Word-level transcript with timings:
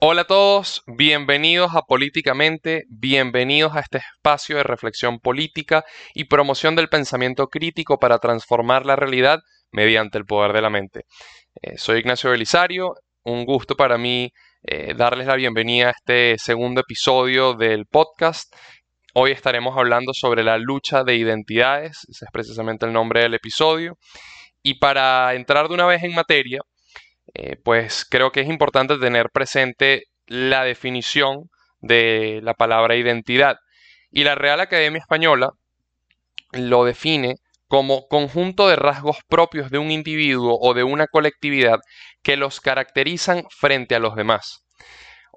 Hola 0.00 0.22
a 0.22 0.26
todos, 0.26 0.84
bienvenidos 0.86 1.74
a 1.74 1.82
Políticamente, 1.82 2.84
bienvenidos 2.88 3.74
a 3.74 3.80
este 3.80 3.98
espacio 3.98 4.56
de 4.56 4.62
reflexión 4.62 5.18
política 5.18 5.84
y 6.14 6.26
promoción 6.26 6.76
del 6.76 6.88
pensamiento 6.88 7.48
crítico 7.48 7.98
para 7.98 8.20
transformar 8.20 8.86
la 8.86 8.94
realidad 8.94 9.40
mediante 9.72 10.16
el 10.16 10.24
poder 10.24 10.52
de 10.52 10.62
la 10.62 10.70
mente. 10.70 11.02
Eh, 11.62 11.78
soy 11.78 11.98
Ignacio 11.98 12.30
Belisario, 12.30 12.94
un 13.24 13.44
gusto 13.44 13.74
para 13.74 13.98
mí 13.98 14.30
eh, 14.62 14.94
darles 14.96 15.26
la 15.26 15.34
bienvenida 15.34 15.88
a 15.88 15.90
este 15.90 16.36
segundo 16.38 16.82
episodio 16.82 17.54
del 17.54 17.86
podcast. 17.86 18.54
Hoy 19.14 19.32
estaremos 19.32 19.76
hablando 19.76 20.14
sobre 20.14 20.44
la 20.44 20.58
lucha 20.58 21.02
de 21.02 21.16
identidades, 21.16 22.06
ese 22.08 22.24
es 22.24 22.30
precisamente 22.32 22.86
el 22.86 22.92
nombre 22.92 23.22
del 23.22 23.34
episodio. 23.34 23.98
Y 24.62 24.74
para 24.78 25.34
entrar 25.34 25.66
de 25.66 25.74
una 25.74 25.86
vez 25.86 26.04
en 26.04 26.14
materia, 26.14 26.60
eh, 27.34 27.56
pues 27.62 28.06
creo 28.08 28.32
que 28.32 28.40
es 28.40 28.48
importante 28.48 28.98
tener 28.98 29.30
presente 29.30 30.04
la 30.26 30.64
definición 30.64 31.50
de 31.80 32.40
la 32.42 32.54
palabra 32.54 32.96
identidad. 32.96 33.56
Y 34.10 34.24
la 34.24 34.34
Real 34.34 34.60
Academia 34.60 35.00
Española 35.00 35.50
lo 36.52 36.84
define 36.84 37.36
como 37.66 38.08
conjunto 38.08 38.68
de 38.68 38.76
rasgos 38.76 39.18
propios 39.28 39.70
de 39.70 39.78
un 39.78 39.90
individuo 39.90 40.58
o 40.60 40.72
de 40.72 40.84
una 40.84 41.06
colectividad 41.06 41.78
que 42.22 42.36
los 42.36 42.60
caracterizan 42.60 43.44
frente 43.50 43.94
a 43.94 43.98
los 43.98 44.16
demás. 44.16 44.64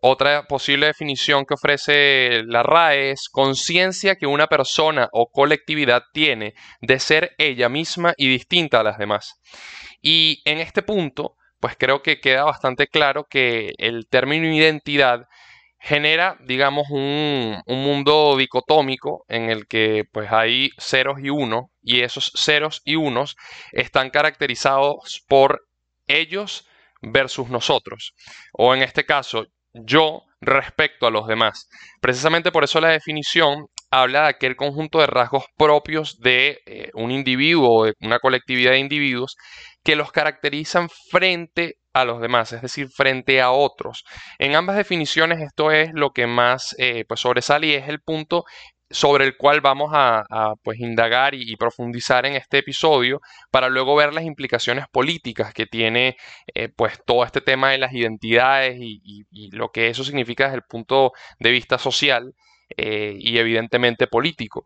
Otra 0.03 0.47
posible 0.47 0.87
definición 0.87 1.45
que 1.45 1.53
ofrece 1.53 2.41
la 2.45 2.63
RAE 2.63 3.11
es 3.11 3.29
conciencia 3.29 4.15
que 4.15 4.25
una 4.25 4.47
persona 4.47 5.09
o 5.11 5.29
colectividad 5.29 6.03
tiene 6.11 6.55
de 6.81 6.99
ser 6.99 7.35
ella 7.37 7.69
misma 7.69 8.13
y 8.17 8.27
distinta 8.27 8.79
a 8.79 8.83
las 8.83 8.97
demás. 8.97 9.35
Y 10.01 10.41
en 10.45 10.57
este 10.57 10.81
punto, 10.81 11.35
pues 11.61 11.75
creo 11.77 12.01
que 12.01 12.19
queda 12.19 12.43
bastante 12.43 12.87
claro 12.87 13.25
que 13.29 13.71
el 13.77 14.07
término 14.09 14.47
identidad 14.47 15.27
genera, 15.79 16.37
digamos, 16.45 16.87
un, 16.89 17.61
mundo 17.67 18.35
dicotómico 18.37 19.25
en 19.27 19.49
el 19.49 19.67
que 19.67 20.03
pues 20.11 20.31
hay 20.31 20.71
ceros 20.77 21.19
y 21.21 21.29
unos 21.29 21.65
y 21.81 22.01
esos 22.01 22.31
ceros 22.35 22.81
y 22.83 22.95
unos 22.95 23.35
están 23.71 24.09
caracterizados 24.09 25.23
por 25.27 25.67
ellos 26.07 26.67
versus 27.01 27.49
nosotros 27.49 28.13
o 28.53 28.75
en 28.75 28.83
este 28.83 29.05
caso 29.05 29.45
yo 29.73 30.23
respecto 30.41 31.07
a 31.07 31.11
los 31.11 31.27
demás. 31.27 31.69
Precisamente 32.01 32.51
por 32.51 32.63
eso 32.63 32.81
la 32.81 32.89
definición 32.89 33.67
habla 33.91 34.23
de 34.23 34.29
aquel 34.29 34.55
conjunto 34.55 34.99
de 34.99 35.07
rasgos 35.07 35.45
propios 35.57 36.19
de 36.19 36.59
eh, 36.65 36.89
un 36.93 37.11
individuo 37.11 37.69
o 37.69 37.85
de 37.85 37.93
una 38.01 38.19
colectividad 38.19 38.71
de 38.71 38.79
individuos 38.79 39.35
que 39.83 39.95
los 39.95 40.11
caracterizan 40.11 40.89
frente 41.09 41.77
a 41.93 42.05
los 42.05 42.21
demás, 42.21 42.53
es 42.53 42.61
decir, 42.61 42.87
frente 42.89 43.41
a 43.41 43.51
otros. 43.51 44.03
En 44.39 44.55
ambas 44.55 44.77
definiciones 44.77 45.41
esto 45.41 45.71
es 45.71 45.91
lo 45.93 46.11
que 46.11 46.27
más 46.27 46.75
eh, 46.77 47.05
pues 47.07 47.19
sobresale 47.19 47.67
y 47.67 47.73
es 47.73 47.89
el 47.89 48.01
punto 48.01 48.45
sobre 48.91 49.25
el 49.25 49.37
cual 49.37 49.61
vamos 49.61 49.91
a, 49.93 50.25
pues, 50.63 50.79
indagar 50.79 51.33
y, 51.33 51.55
profundizar 51.55 52.25
en 52.25 52.35
este 52.35 52.59
episodio 52.59 53.21
para 53.49 53.69
luego 53.69 53.95
ver 53.95 54.13
las 54.13 54.25
implicaciones 54.25 54.85
políticas 54.91 55.53
que 55.53 55.65
tiene 55.65 56.17
eh, 56.53 56.69
pues, 56.69 56.99
todo 57.05 57.23
este 57.23 57.41
tema 57.41 57.71
de 57.71 57.77
las 57.77 57.93
identidades 57.93 58.77
y, 58.79 59.25
lo 59.51 59.69
que 59.69 59.89
eso 59.89 60.03
significa 60.03 60.45
desde 60.45 60.57
el 60.57 60.63
punto 60.63 61.13
de 61.39 61.51
vista 61.51 61.77
social 61.77 62.33
eh, 62.77 63.15
y 63.17 63.37
evidentemente 63.37 64.07
político. 64.07 64.65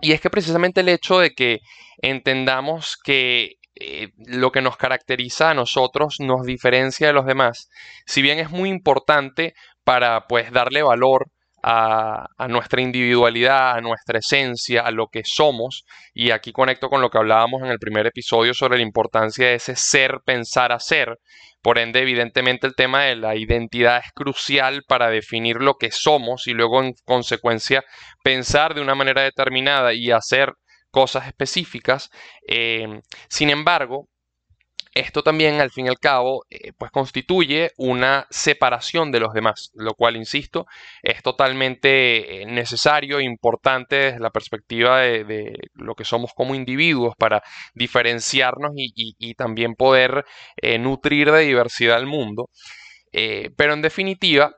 Y 0.00 0.12
es 0.12 0.20
que 0.20 0.30
precisamente 0.30 0.80
el 0.80 0.88
hecho 0.88 1.18
de 1.18 1.32
que 1.32 1.60
entendamos 1.98 2.96
que 3.02 3.56
eh, 3.84 4.08
lo 4.16 4.52
que 4.52 4.62
nos 4.62 4.76
caracteriza 4.76 5.50
a 5.50 5.54
nosotros 5.54 6.16
nos 6.20 6.46
diferencia 6.46 7.08
de 7.08 7.12
los 7.12 7.26
demás. 7.26 7.68
Si 8.06 8.22
bien 8.22 8.38
es 8.38 8.50
muy 8.50 8.68
importante 8.68 9.54
para 9.84 10.26
pues 10.28 10.52
darle 10.52 10.82
valor 10.82 11.26
a, 11.62 12.26
nuestra 12.48 12.80
individualidad, 12.80 13.76
a 13.76 13.80
nuestra 13.80 14.18
esencia, 14.18 14.82
a 14.82 14.90
lo 14.90 15.06
que 15.06 15.22
somos, 15.24 15.84
y 16.12 16.30
aquí 16.30 16.52
conecto 16.52 16.88
con 16.88 17.00
lo 17.00 17.10
que 17.10 17.18
hablábamos 17.18 17.62
en 17.62 17.68
el 17.68 17.78
primer 17.78 18.06
episodio 18.06 18.54
sobre 18.54 18.78
la 18.78 18.82
importancia 18.82 19.48
de 19.48 19.54
ese 19.54 19.76
ser, 19.76 20.20
pensar, 20.24 20.72
hacer. 20.72 21.18
Por 21.60 21.78
ende, 21.78 22.00
evidentemente 22.00 22.66
el 22.66 22.74
tema 22.74 23.04
de 23.04 23.16
la 23.16 23.36
identidad 23.36 23.98
es 23.98 24.10
crucial 24.12 24.82
para 24.88 25.10
definir 25.10 25.56
lo 25.56 25.74
que 25.74 25.92
somos 25.92 26.48
y 26.48 26.52
luego 26.52 26.82
en 26.82 26.94
consecuencia 27.04 27.84
pensar 28.24 28.74
de 28.74 28.80
una 28.80 28.96
manera 28.96 29.22
determinada 29.22 29.94
y 29.94 30.10
hacer 30.10 30.54
cosas 30.92 31.26
específicas. 31.26 32.10
Eh, 32.46 33.00
sin 33.28 33.50
embargo, 33.50 34.08
esto 34.94 35.22
también, 35.22 35.60
al 35.60 35.70
fin 35.70 35.86
y 35.86 35.88
al 35.88 35.98
cabo, 35.98 36.44
eh, 36.50 36.72
pues 36.78 36.90
constituye 36.92 37.72
una 37.78 38.26
separación 38.30 39.10
de 39.10 39.20
los 39.20 39.32
demás, 39.32 39.70
lo 39.74 39.94
cual, 39.94 40.16
insisto, 40.16 40.66
es 41.02 41.22
totalmente 41.22 42.42
eh, 42.42 42.46
necesario 42.46 43.18
e 43.18 43.24
importante 43.24 43.96
desde 43.96 44.20
la 44.20 44.30
perspectiva 44.30 45.00
de, 45.00 45.54
lo 45.74 45.94
que 45.94 46.04
somos 46.04 46.32
como 46.34 46.54
individuos 46.54 47.14
para 47.16 47.42
diferenciarnos 47.74 48.72
y, 48.76 49.34
también 49.34 49.74
poder 49.74 50.26
nutrir 50.78 51.32
de 51.32 51.40
diversidad 51.40 51.96
al 51.96 52.06
mundo. 52.06 52.50
pero 53.56 53.72
en 53.74 53.82
definitiva, 53.82 54.54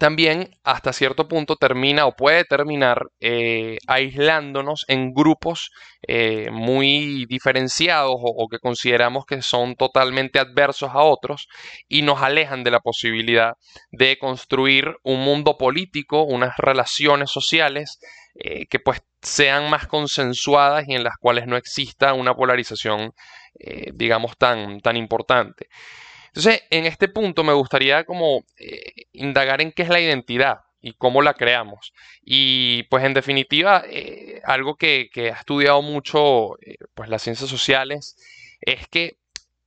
también 0.00 0.56
hasta 0.64 0.94
cierto 0.94 1.28
punto 1.28 1.56
termina 1.56 2.06
o 2.06 2.16
puede 2.16 2.44
terminar 2.44 3.08
eh, 3.20 3.76
aislándonos 3.86 4.86
en 4.88 5.12
grupos 5.12 5.70
eh, 6.08 6.48
muy 6.50 7.26
diferenciados 7.26 8.14
o, 8.16 8.48
que 8.48 8.58
consideramos 8.60 9.26
que 9.26 9.42
son 9.42 9.76
totalmente 9.76 10.38
adversos 10.38 10.92
a 10.94 11.02
otros 11.02 11.48
y 11.86 12.00
nos 12.00 12.22
alejan 12.22 12.64
de 12.64 12.70
la 12.70 12.80
posibilidad 12.80 13.52
de 13.90 14.16
construir 14.16 14.96
un 15.02 15.20
mundo 15.20 15.58
político, 15.58 16.22
unas 16.22 16.56
relaciones 16.56 17.30
sociales 17.30 17.98
eh, 18.36 18.64
que 18.70 18.78
pues 18.78 19.02
sean 19.20 19.68
más 19.68 19.86
consensuadas 19.86 20.88
y 20.88 20.94
en 20.94 21.04
las 21.04 21.18
cuales 21.20 21.46
no 21.46 21.58
exista 21.58 22.14
una 22.14 22.34
polarización 22.34 23.12
digamos 23.92 24.38
tan, 24.38 24.80
tan 24.80 24.96
importante. 24.96 25.66
Entonces, 26.34 26.62
en 26.70 26.86
este 26.86 27.08
punto 27.08 27.44
me 27.44 27.52
gustaría 27.52 28.04
como 28.04 28.44
eh, 28.56 29.06
indagar 29.12 29.60
en 29.60 29.72
qué 29.72 29.82
es 29.82 29.88
la 29.88 30.00
identidad 30.00 30.60
y 30.80 30.94
cómo 30.94 31.22
la 31.22 31.34
creamos. 31.34 31.92
Y 32.22 32.84
pues 32.84 33.04
en 33.04 33.14
definitiva, 33.14 33.82
eh, 33.86 34.40
algo 34.44 34.76
que, 34.76 35.10
ha 35.16 35.38
estudiado 35.38 35.82
mucho 35.82 36.58
eh, 36.60 36.76
pues 36.94 37.08
las 37.08 37.22
ciencias 37.22 37.50
sociales 37.50 38.16
es 38.60 38.86
que 38.88 39.16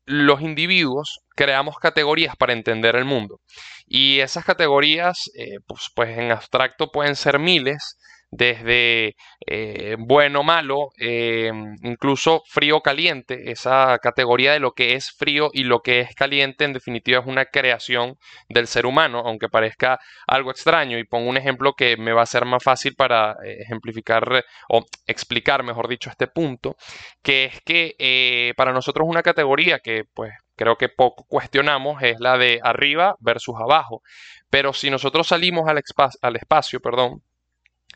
los 0.05 0.41
individuos 0.41 1.19
creamos 1.35 1.77
categorías 1.77 2.35
para 2.35 2.53
entender 2.53 2.95
el 2.95 3.05
mundo. 3.05 3.39
Y 3.85 4.19
esas 4.19 4.45
categorías, 4.45 5.31
pues, 5.67 5.89
pues 5.95 6.17
en 6.17 6.31
abstracto 6.31 6.91
pueden 6.91 7.15
ser 7.15 7.39
miles, 7.39 7.97
desde 8.35 9.15
eh, 9.45 9.95
bueno, 9.99 10.43
malo, 10.43 10.89
eh, 10.97 11.51
incluso 11.83 12.41
frío, 12.47 12.81
caliente, 12.81 13.51
esa 13.51 13.99
categoría 13.99 14.53
de 14.53 14.59
lo 14.59 14.71
que 14.73 14.95
es 14.95 15.11
frío 15.11 15.49
y 15.53 15.63
lo 15.63 15.81
que 15.81 15.99
es 15.99 16.15
caliente 16.15 16.65
en 16.65 16.73
definitiva 16.73 17.19
es 17.19 17.27
una 17.27 17.45
creación 17.45 18.17
del 18.49 18.67
ser 18.67 18.85
humano, 18.87 19.21
aunque 19.25 19.49
parezca 19.49 19.99
algo 20.27 20.49
extraño. 20.51 20.97
Y 20.97 21.03
pongo 21.03 21.29
un 21.29 21.37
ejemplo 21.37 21.73
que 21.73 21.95
me 21.97 22.13
va 22.13 22.23
a 22.23 22.25
ser 22.25 22.45
más 22.45 22.63
fácil 22.63 22.95
para 22.95 23.33
eh, 23.45 23.61
ejemplificar 23.61 24.43
o 24.69 24.83
explicar, 25.05 25.63
mejor 25.63 25.87
dicho, 25.87 26.09
este 26.09 26.27
punto, 26.27 26.75
que 27.21 27.45
es 27.45 27.61
que 27.61 28.53
para 28.57 28.73
nosotros 28.73 29.07
una 29.07 29.23
categoría 29.23 29.79
que 29.79 30.03
pues 30.13 30.31
creo 30.55 30.77
que 30.77 30.89
poco 30.89 31.25
cuestionamos 31.27 32.01
es 32.03 32.19
la 32.19 32.37
de 32.37 32.59
arriba 32.63 33.15
versus 33.19 33.55
abajo. 33.59 34.01
Pero 34.49 34.73
si 34.73 34.89
nosotros 34.89 35.27
salimos 35.27 35.67
al, 35.67 35.81
al 36.21 36.35
espacio, 36.35 36.79
perdón, 36.79 37.21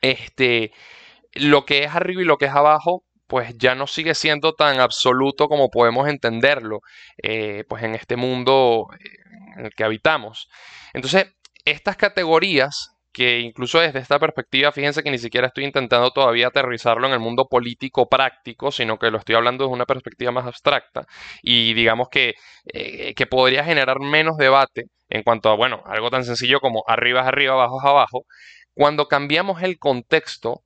este, 0.01 0.71
lo 1.33 1.65
que 1.65 1.83
es 1.83 1.95
arriba 1.95 2.21
y 2.21 2.25
lo 2.25 2.37
que 2.37 2.45
es 2.45 2.51
abajo, 2.51 3.03
pues 3.27 3.53
ya 3.57 3.75
no 3.75 3.87
sigue 3.87 4.15
siendo 4.15 4.53
tan 4.53 4.79
absoluto 4.79 5.47
como 5.47 5.69
podemos 5.69 6.07
entenderlo, 6.07 6.79
eh, 7.21 7.63
pues 7.67 7.83
en 7.83 7.95
este 7.95 8.15
mundo 8.15 8.87
en 9.57 9.65
el 9.65 9.73
que 9.73 9.83
habitamos. 9.83 10.47
Entonces, 10.93 11.27
estas 11.65 11.97
categorías 11.97 12.97
que 13.17 13.39
incluso 13.39 13.79
desde 13.79 13.97
esta 13.97 14.19
perspectiva, 14.19 14.71
fíjense 14.71 15.01
que 15.01 15.09
ni 15.09 15.17
siquiera 15.17 15.47
estoy 15.47 15.65
intentando 15.65 16.11
todavía 16.11 16.49
aterrizarlo 16.49 17.07
en 17.07 17.13
el 17.13 17.19
mundo 17.19 17.47
político 17.49 18.07
práctico, 18.07 18.71
sino 18.71 18.99
que 18.99 19.09
lo 19.09 19.17
estoy 19.17 19.33
hablando 19.33 19.63
desde 19.63 19.73
una 19.73 19.87
perspectiva 19.87 20.31
más 20.31 20.45
abstracta 20.45 21.07
y 21.41 21.73
digamos 21.73 22.09
que, 22.11 22.35
eh, 22.71 23.15
que 23.15 23.25
podría 23.25 23.63
generar 23.63 23.99
menos 23.99 24.37
debate 24.37 24.83
en 25.09 25.23
cuanto 25.23 25.49
a, 25.49 25.55
bueno, 25.55 25.81
algo 25.85 26.11
tan 26.11 26.25
sencillo 26.25 26.59
como 26.59 26.83
arriba 26.85 27.21
es 27.21 27.27
arriba, 27.27 27.53
abajo 27.53 27.79
es 27.81 27.89
abajo, 27.89 28.25
cuando 28.77 29.07
cambiamos 29.07 29.63
el 29.63 29.79
contexto, 29.79 30.61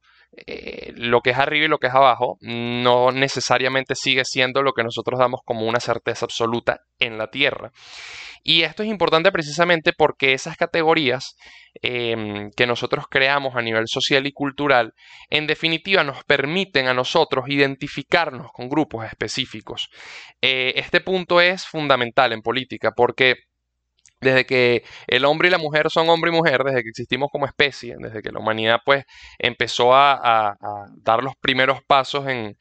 eh, 0.45 0.91
lo 0.97 1.21
que 1.21 1.29
es 1.29 1.37
arriba 1.37 1.65
y 1.65 1.69
lo 1.69 1.77
que 1.77 1.87
es 1.87 1.93
abajo 1.93 2.37
no 2.41 3.11
necesariamente 3.13 3.95
sigue 3.95 4.25
siendo 4.25 4.63
lo 4.63 4.73
que 4.73 4.83
nosotros 4.83 5.17
damos 5.17 5.39
como 5.45 5.65
una 5.65 5.79
certeza 5.79 6.25
absoluta 6.25 6.81
en 6.99 7.17
la 7.17 7.27
Tierra. 7.27 7.71
Y 8.43 8.63
esto 8.63 8.83
es 8.83 8.89
importante 8.89 9.31
precisamente 9.31 9.93
porque 9.93 10.33
esas 10.33 10.57
categorías 10.57 11.37
em, 11.81 12.51
que 12.51 12.67
nosotros 12.67 13.05
creamos 13.09 13.55
a 13.55 13.61
nivel 13.61 13.87
social 13.87 14.27
y 14.27 14.33
cultural, 14.33 14.93
en 15.29 15.47
definitiva 15.47 16.03
nos 16.03 16.25
permiten 16.25 16.89
a 16.89 16.93
nosotros 16.93 17.45
identificarnos 17.47 18.51
con 18.51 18.67
grupos 18.67 19.05
específicos. 19.05 19.89
Eh, 20.41 20.73
este 20.75 20.99
punto 20.99 21.39
es 21.39 21.65
fundamental 21.65 22.33
en 22.33 22.41
política 22.41 22.91
porque 22.91 23.35
desde 24.21 24.45
que 24.45 24.83
el 25.07 25.25
hombre 25.25 25.47
y 25.47 25.51
la 25.51 25.57
mujer 25.57 25.89
son 25.89 26.09
hombre 26.09 26.31
y 26.31 26.33
mujer, 26.33 26.63
desde 26.63 26.83
que 26.83 26.89
existimos 26.89 27.29
como 27.31 27.47
especie, 27.47 27.95
desde 27.97 28.21
que 28.21 28.31
la 28.31 28.39
humanidad 28.39 28.79
pues 28.85 29.06
empezó 29.39 29.95
a, 29.95 30.56
dar 30.97 31.23
los 31.23 31.35
primeros 31.35 31.83
pasos 31.83 32.27
en, 32.27 32.56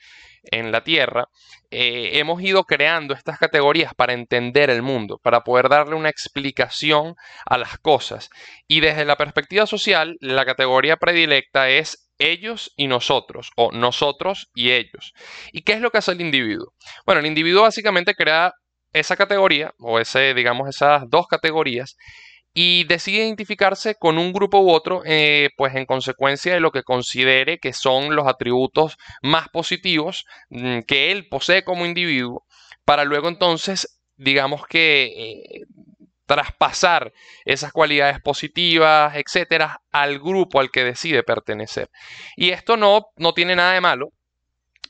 la 0.73 0.83
Tierra, 0.83 1.29
eh, 1.71 2.19
hemos 2.19 2.43
ido 2.43 2.65
creando 2.65 3.13
estas 3.13 3.39
categorías 3.39 3.95
para 3.95 4.15
entender 4.15 4.71
el 4.71 4.81
mundo, 4.81 5.21
para 5.23 5.43
poder 5.43 5.69
darle 5.69 5.95
una 5.95 6.09
explicación 6.09 7.15
a 7.45 7.59
las 7.59 7.79
cosas. 7.79 8.31
Y 8.67 8.81
desde 8.81 9.05
la 9.05 9.17
perspectiva 9.17 9.67
social, 9.67 10.17
la 10.21 10.47
categoría 10.47 10.97
predilecta 10.97 11.69
es 11.69 12.11
ellos 12.19 12.73
y 12.77 12.87
nosotros, 12.87 13.51
o 13.57 13.71
nosotros 13.71 14.51
y 14.55 14.71
ellos. 14.71 15.13
¿Y 15.53 15.63
qué 15.63 15.75
es 15.75 15.81
lo 15.81 15.91
que 15.91 15.99
hace 15.99 16.13
el 16.13 16.23
individuo? 16.23 16.73
Bueno, 17.05 17.21
el 17.21 17.27
individuo 17.27 17.63
básicamente 17.63 18.15
crea 18.15 18.55
esa 18.93 19.17
categoría, 19.17 19.73
o 19.79 19.99
ese, 19.99 20.35
digamos, 20.35 20.69
esas 20.69 21.05
dos 21.09 21.27
categorías, 21.27 21.97
y 22.53 22.85
decide 22.85 23.27
identificarse 23.27 23.95
con 23.95 24.19
un 24.19 24.33
grupo 24.33 24.61
u 24.61 24.71
otro, 24.71 25.03
eh, 25.05 25.51
pues 25.57 25.75
en 25.77 25.87
consecuencia 25.87 26.53
de 26.53 26.61
lo 26.61 26.73
que 26.73 26.83
considere 26.83 27.59
que 27.59 27.73
son 27.73 28.17
los 28.17 28.27
atributos 28.27 28.97
más 29.23 29.49
positivos 29.49 30.25
mm, 30.49 30.81
que 30.81 31.13
él 31.13 31.29
posee 31.29 31.63
como 31.63 31.87
individuo, 31.87 32.45
para 32.85 33.05
luego 33.05 33.29
entonces, 33.29 34.01
digamos 34.17 34.67
que 34.67 35.05
eh, 35.05 35.61
traspasar 36.27 37.13
esas 37.45 37.73
cualidades 37.73 38.21
positivas, 38.21 39.15
etcétera, 39.17 39.81
al 39.91 40.19
grupo 40.21 40.61
al 40.61 40.71
que 40.71 40.85
decide 40.85 41.23
pertenecer. 41.23 41.89
Y 42.37 42.51
esto 42.51 42.77
no, 42.77 43.07
no 43.17 43.35
tiene 43.35 43.57
nada 43.57 43.73
de 43.73 43.81
malo, 43.81 44.11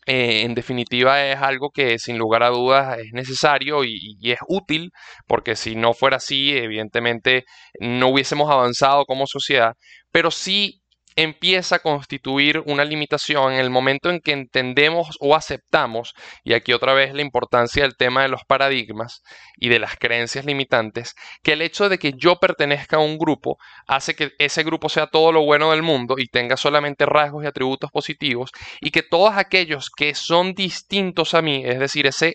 eh, 0.07 0.43
en 0.43 0.55
definitiva 0.55 1.25
es 1.27 1.39
algo 1.41 1.71
que 1.71 1.99
sin 1.99 2.19
lugar 2.19 2.43
a 2.43 2.49
dudas 2.49 2.99
es 2.99 3.13
necesario 3.13 3.85
y, 3.85 4.17
es 4.23 4.39
útil, 4.49 4.91
porque 5.27 5.57
si 5.57 5.77
no 5.77 5.93
fuera 5.93 6.17
así, 6.17 6.57
evidentemente 6.57 7.45
no 7.81 8.09
hubiésemos 8.09 8.51
avanzado 8.51 9.05
como 9.05 9.27
sociedad, 9.27 9.75
pero 10.11 10.31
sí 10.31 10.80
empieza 11.17 11.77
a 11.77 11.79
constituir 11.81 12.63
una 12.67 12.85
limitación 12.85 13.53
en 13.53 13.61
el 13.61 13.71
momento 13.71 14.11
en 14.11 14.21
que 14.21 14.33
entendemos 14.33 15.17
o 15.21 15.35
aceptamos, 15.35 16.15
y 16.45 16.55
aquí 16.55 16.73
otra 16.73 16.95
vez 16.95 17.15
la 17.15 17.23
importancia 17.23 17.83
del 17.83 17.97
tema 17.97 18.23
de 18.23 18.29
los 18.29 18.45
paradigmas 18.45 19.23
y 19.57 19.69
de 19.69 19.79
las 19.79 19.97
creencias 19.97 20.45
limitantes, 20.45 21.15
que 21.43 21.53
el 21.53 21.63
hecho 21.63 21.89
de 21.89 21.99
que 21.99 22.13
yo 22.17 22.37
pertenezca 22.37 22.97
a 22.97 23.01
un 23.01 23.19
grupo 23.19 23.57
hace 23.87 24.15
que 24.15 24.33
ese 24.39 24.63
grupo 24.63 24.89
sea 24.89 25.07
todo 25.07 25.33
lo 25.33 25.43
bueno 25.45 25.71
del 25.71 25.83
mundo 25.83 26.17
y 26.19 26.27
tenga 26.27 26.57
solamente 26.57 27.07
rasgos 27.07 27.45
y 27.45 27.47
atributos 27.47 27.91
positivos, 27.91 28.51
y 28.81 28.91
que 28.91 29.03
todos 29.03 29.37
aquellos 29.37 29.91
que 29.91 30.15
son 30.15 30.55
distintos 30.55 31.35
a 31.35 31.43
mí, 31.43 31.63
es 31.65 31.79
decir, 31.79 32.07
ese 32.07 32.35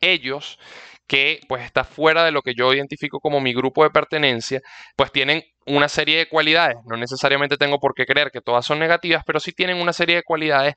ellos 0.00 0.58
que 1.06 1.40
pues 1.48 1.62
está 1.64 1.84
fuera 1.84 2.24
de 2.24 2.32
lo 2.32 2.42
que 2.42 2.54
yo 2.54 2.72
identifico 2.72 3.20
como 3.20 3.40
mi 3.40 3.52
grupo 3.54 3.84
de 3.84 3.90
pertenencia, 3.90 4.60
pues 4.96 5.12
tienen 5.12 5.42
una 5.66 5.88
serie 5.88 6.18
de 6.18 6.28
cualidades. 6.28 6.76
No 6.86 6.96
necesariamente 6.96 7.56
tengo 7.56 7.78
por 7.78 7.94
qué 7.94 8.06
creer 8.06 8.30
que 8.30 8.40
todas 8.40 8.64
son 8.66 8.78
negativas, 8.78 9.22
pero 9.26 9.40
sí 9.40 9.52
tienen 9.52 9.78
una 9.78 9.92
serie 9.92 10.16
de 10.16 10.22
cualidades 10.22 10.74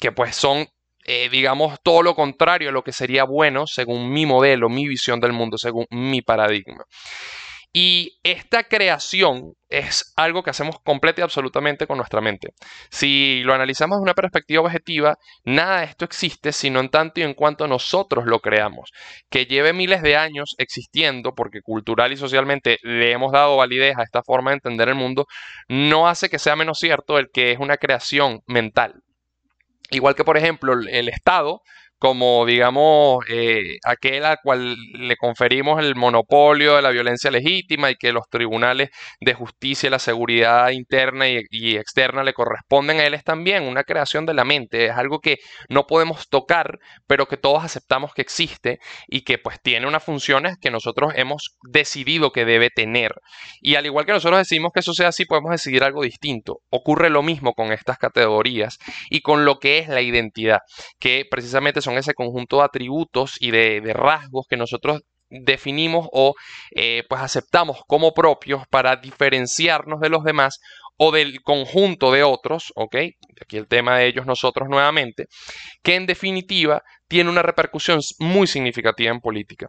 que 0.00 0.12
pues 0.12 0.34
son 0.36 0.66
eh, 1.10 1.30
digamos, 1.30 1.78
todo 1.82 2.02
lo 2.02 2.14
contrario 2.14 2.68
a 2.68 2.72
lo 2.72 2.82
que 2.82 2.92
sería 2.92 3.24
bueno 3.24 3.66
según 3.66 4.12
mi 4.12 4.26
modelo, 4.26 4.68
mi 4.68 4.86
visión 4.86 5.20
del 5.20 5.32
mundo, 5.32 5.56
según 5.56 5.86
mi 5.90 6.20
paradigma. 6.20 6.84
Y 7.72 8.18
esta 8.22 8.64
creación 8.64 9.52
es 9.68 10.14
algo 10.16 10.42
que 10.42 10.50
hacemos 10.50 10.76
completa 10.82 11.20
y 11.20 11.24
absolutamente 11.24 11.86
con 11.86 11.98
nuestra 11.98 12.22
mente. 12.22 12.48
Si 12.90 13.42
lo 13.44 13.52
analizamos 13.52 13.98
de 13.98 14.02
una 14.02 14.14
perspectiva 14.14 14.62
objetiva, 14.62 15.16
nada 15.44 15.80
de 15.80 15.86
esto 15.86 16.06
existe 16.06 16.52
sino 16.52 16.80
en 16.80 16.88
tanto 16.88 17.20
y 17.20 17.24
en 17.24 17.34
cuanto 17.34 17.68
nosotros 17.68 18.24
lo 18.24 18.40
creamos. 18.40 18.90
Que 19.30 19.44
lleve 19.44 19.74
miles 19.74 20.02
de 20.02 20.16
años 20.16 20.54
existiendo, 20.58 21.34
porque 21.34 21.60
cultural 21.62 22.12
y 22.12 22.16
socialmente 22.16 22.78
le 22.82 23.12
hemos 23.12 23.32
dado 23.32 23.58
validez 23.58 23.98
a 23.98 24.02
esta 24.02 24.22
forma 24.22 24.50
de 24.50 24.56
entender 24.56 24.88
el 24.88 24.94
mundo, 24.94 25.26
no 25.68 26.08
hace 26.08 26.30
que 26.30 26.38
sea 26.38 26.56
menos 26.56 26.78
cierto 26.78 27.18
el 27.18 27.28
que 27.30 27.52
es 27.52 27.58
una 27.58 27.76
creación 27.76 28.40
mental. 28.46 29.02
Igual 29.90 30.14
que, 30.14 30.24
por 30.24 30.36
ejemplo, 30.36 30.72
el 30.72 31.08
Estado 31.08 31.62
como, 31.98 32.46
digamos, 32.46 33.24
eh, 33.28 33.78
aquel 33.84 34.24
al 34.24 34.38
cual 34.42 34.76
le 34.92 35.16
conferimos 35.16 35.82
el 35.82 35.96
monopolio 35.96 36.76
de 36.76 36.82
la 36.82 36.90
violencia 36.90 37.30
legítima 37.30 37.90
y 37.90 37.96
que 37.96 38.12
los 38.12 38.28
tribunales 38.30 38.90
de 39.20 39.34
justicia 39.34 39.88
y 39.88 39.90
la 39.90 39.98
seguridad 39.98 40.70
interna 40.70 41.26
y, 41.28 41.76
externa 41.76 42.22
le 42.22 42.32
corresponden 42.32 43.00
a 43.00 43.06
él 43.06 43.14
es 43.14 43.24
también 43.24 43.64
una 43.64 43.82
creación 43.82 44.26
de 44.26 44.34
la 44.34 44.44
mente, 44.44 44.86
es 44.86 44.92
algo 44.92 45.20
que 45.20 45.38
no 45.68 45.86
podemos 45.86 46.28
tocar, 46.28 46.78
pero 47.06 47.26
que 47.26 47.36
todos 47.36 47.64
aceptamos 47.64 48.14
que 48.14 48.22
existe 48.22 48.78
y 49.08 49.22
que 49.22 49.38
pues 49.38 49.60
tiene 49.60 49.86
unas 49.86 50.04
funciones 50.04 50.56
que 50.60 50.70
nosotros 50.70 51.12
hemos 51.16 51.56
decidido 51.62 52.32
que 52.32 52.44
debe 52.44 52.70
tener. 52.70 53.14
Y 53.60 53.74
al 53.74 53.86
igual 53.86 54.06
que 54.06 54.12
nosotros 54.12 54.38
decimos 54.38 54.72
que 54.72 54.80
eso 54.80 54.94
sea 54.94 55.08
así, 55.08 55.24
podemos 55.24 55.50
decidir 55.50 55.82
algo 55.82 56.02
distinto. 56.02 56.60
Ocurre 56.70 57.10
lo 57.10 57.22
mismo 57.22 57.54
con 57.54 57.72
estas 57.72 57.98
categorías 57.98 58.78
y 59.10 59.20
con 59.20 59.44
lo 59.44 59.58
que 59.58 59.78
es 59.78 59.88
la 59.88 60.00
identidad, 60.00 60.60
que 60.98 61.24
precisamente 61.28 61.82
ese 61.96 62.14
conjunto 62.14 62.58
de 62.58 62.64
atributos 62.64 63.36
y 63.40 63.50
de, 63.50 63.80
rasgos 63.94 64.46
que 64.48 64.56
nosotros 64.56 65.00
definimos 65.30 66.08
o 66.12 66.34
eh, 66.74 67.04
pues 67.08 67.20
aceptamos 67.20 67.82
como 67.86 68.12
propios 68.14 68.66
para 68.68 68.96
diferenciarnos 68.96 70.00
de 70.00 70.08
los 70.08 70.24
demás 70.24 70.58
o 70.96 71.12
del 71.12 71.42
conjunto 71.42 72.10
de 72.12 72.24
otros, 72.24 72.72
¿ok? 72.74 72.96
Aquí 73.40 73.56
el 73.56 73.68
tema 73.68 73.98
de 73.98 74.06
ellos, 74.06 74.26
nosotros 74.26 74.68
nuevamente, 74.68 75.26
que 75.82 75.94
en 75.94 76.06
definitiva 76.06 76.82
tiene 77.06 77.30
una 77.30 77.42
repercusión 77.42 78.00
muy 78.18 78.46
significativa 78.46 79.12
en 79.12 79.20
política. 79.20 79.68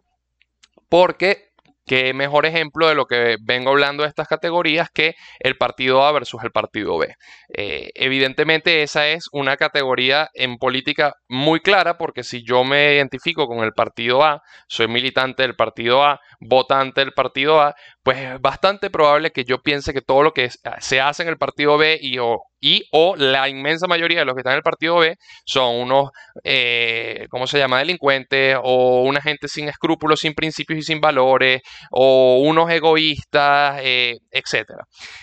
Porque 0.89 1.48
qué 1.89 2.13
mejor 2.13 2.45
ejemplo 2.45 2.87
de 2.87 2.93
lo 2.93 3.07
que 3.07 3.37
vengo 3.41 3.71
hablando 3.71 4.03
de 4.03 4.09
estas 4.09 4.27
categorías 4.27 4.89
que 4.93 5.15
el 5.39 5.57
partido 5.57 6.05
A 6.05 6.11
versus 6.11 6.43
el 6.43 6.51
partido 6.51 6.99
B. 6.99 7.15
Eh, 7.57 7.89
evidentemente 7.95 8.83
esa 8.83 9.07
es 9.07 9.25
una 9.31 9.57
categoría 9.57 10.29
en 10.35 10.57
política 10.57 11.15
muy 11.27 11.61
clara 11.61 11.97
porque 11.97 12.23
si 12.23 12.43
yo 12.45 12.63
me 12.63 12.93
identifico 12.93 13.47
con 13.47 13.63
el 13.63 13.73
partido 13.73 14.23
A, 14.23 14.39
soy 14.67 14.87
militante 14.87 15.41
del 15.41 15.55
partido 15.55 16.03
A, 16.03 16.19
votante 16.39 17.01
del 17.01 17.13
partido 17.13 17.59
A, 17.59 17.73
pues 18.03 18.19
es 18.19 18.39
bastante 18.39 18.91
probable 18.91 19.31
que 19.31 19.43
yo 19.43 19.63
piense 19.63 19.91
que 19.91 20.01
todo 20.01 20.21
lo 20.21 20.31
que 20.31 20.51
se 20.79 21.01
hace 21.01 21.23
en 21.23 21.29
el 21.29 21.37
partido 21.37 21.79
B 21.79 21.97
y 21.99 22.19
o, 22.19 22.43
y 22.59 22.83
o 22.91 23.15
la 23.15 23.49
inmensa 23.49 23.87
mayoría 23.87 24.19
de 24.19 24.25
los 24.25 24.35
que 24.35 24.41
están 24.41 24.53
en 24.53 24.57
el 24.57 24.63
partido 24.63 24.97
B 24.97 25.15
son 25.45 25.75
unos, 25.75 26.09
eh, 26.43 27.27
¿cómo 27.29 27.47
se 27.47 27.57
llama?, 27.57 27.79
delincuentes 27.79 28.57
o 28.61 29.03
una 29.03 29.21
gente 29.21 29.47
sin 29.47 29.69
escrúpulos, 29.69 30.19
sin 30.19 30.33
principios 30.33 30.79
y 30.79 30.83
sin 30.83 31.01
valores 31.01 31.61
o 31.91 32.39
unos 32.43 32.69
egoístas, 32.71 33.79
eh, 33.83 34.17
etc. 34.31 34.71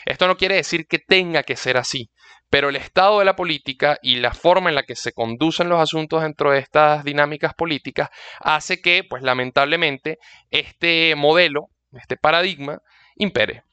Esto 0.04 0.26
no 0.26 0.36
quiere 0.36 0.56
decir 0.56 0.86
que 0.86 0.98
tenga 0.98 1.42
que 1.42 1.56
ser 1.56 1.76
así. 1.76 2.10
Pero 2.48 2.68
el 2.68 2.76
estado 2.76 3.18
de 3.18 3.24
la 3.24 3.34
política 3.34 3.98
y 4.02 4.16
la 4.16 4.32
forma 4.32 4.68
en 4.68 4.76
la 4.76 4.84
que 4.84 4.94
se 4.94 5.12
conducen 5.12 5.68
los 5.68 5.80
asuntos 5.80 6.22
dentro 6.22 6.52
de 6.52 6.60
estas 6.60 7.02
dinámicas 7.02 7.54
políticas 7.54 8.08
hace 8.40 8.80
que, 8.80 9.02
pues 9.02 9.22
lamentablemente, 9.22 10.18
este 10.50 11.14
modelo, 11.16 11.70
este 11.92 12.16
paradigma, 12.16 12.78
impere. 13.16 13.64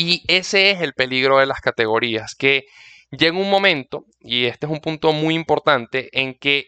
Y 0.00 0.22
ese 0.28 0.70
es 0.70 0.80
el 0.80 0.92
peligro 0.92 1.38
de 1.38 1.46
las 1.46 1.60
categorías, 1.60 2.36
que 2.36 2.66
llega 3.10 3.36
un 3.36 3.50
momento, 3.50 4.04
y 4.20 4.44
este 4.44 4.66
es 4.66 4.70
un 4.70 4.78
punto 4.78 5.12
muy 5.12 5.34
importante, 5.34 6.08
en 6.12 6.38
que 6.38 6.66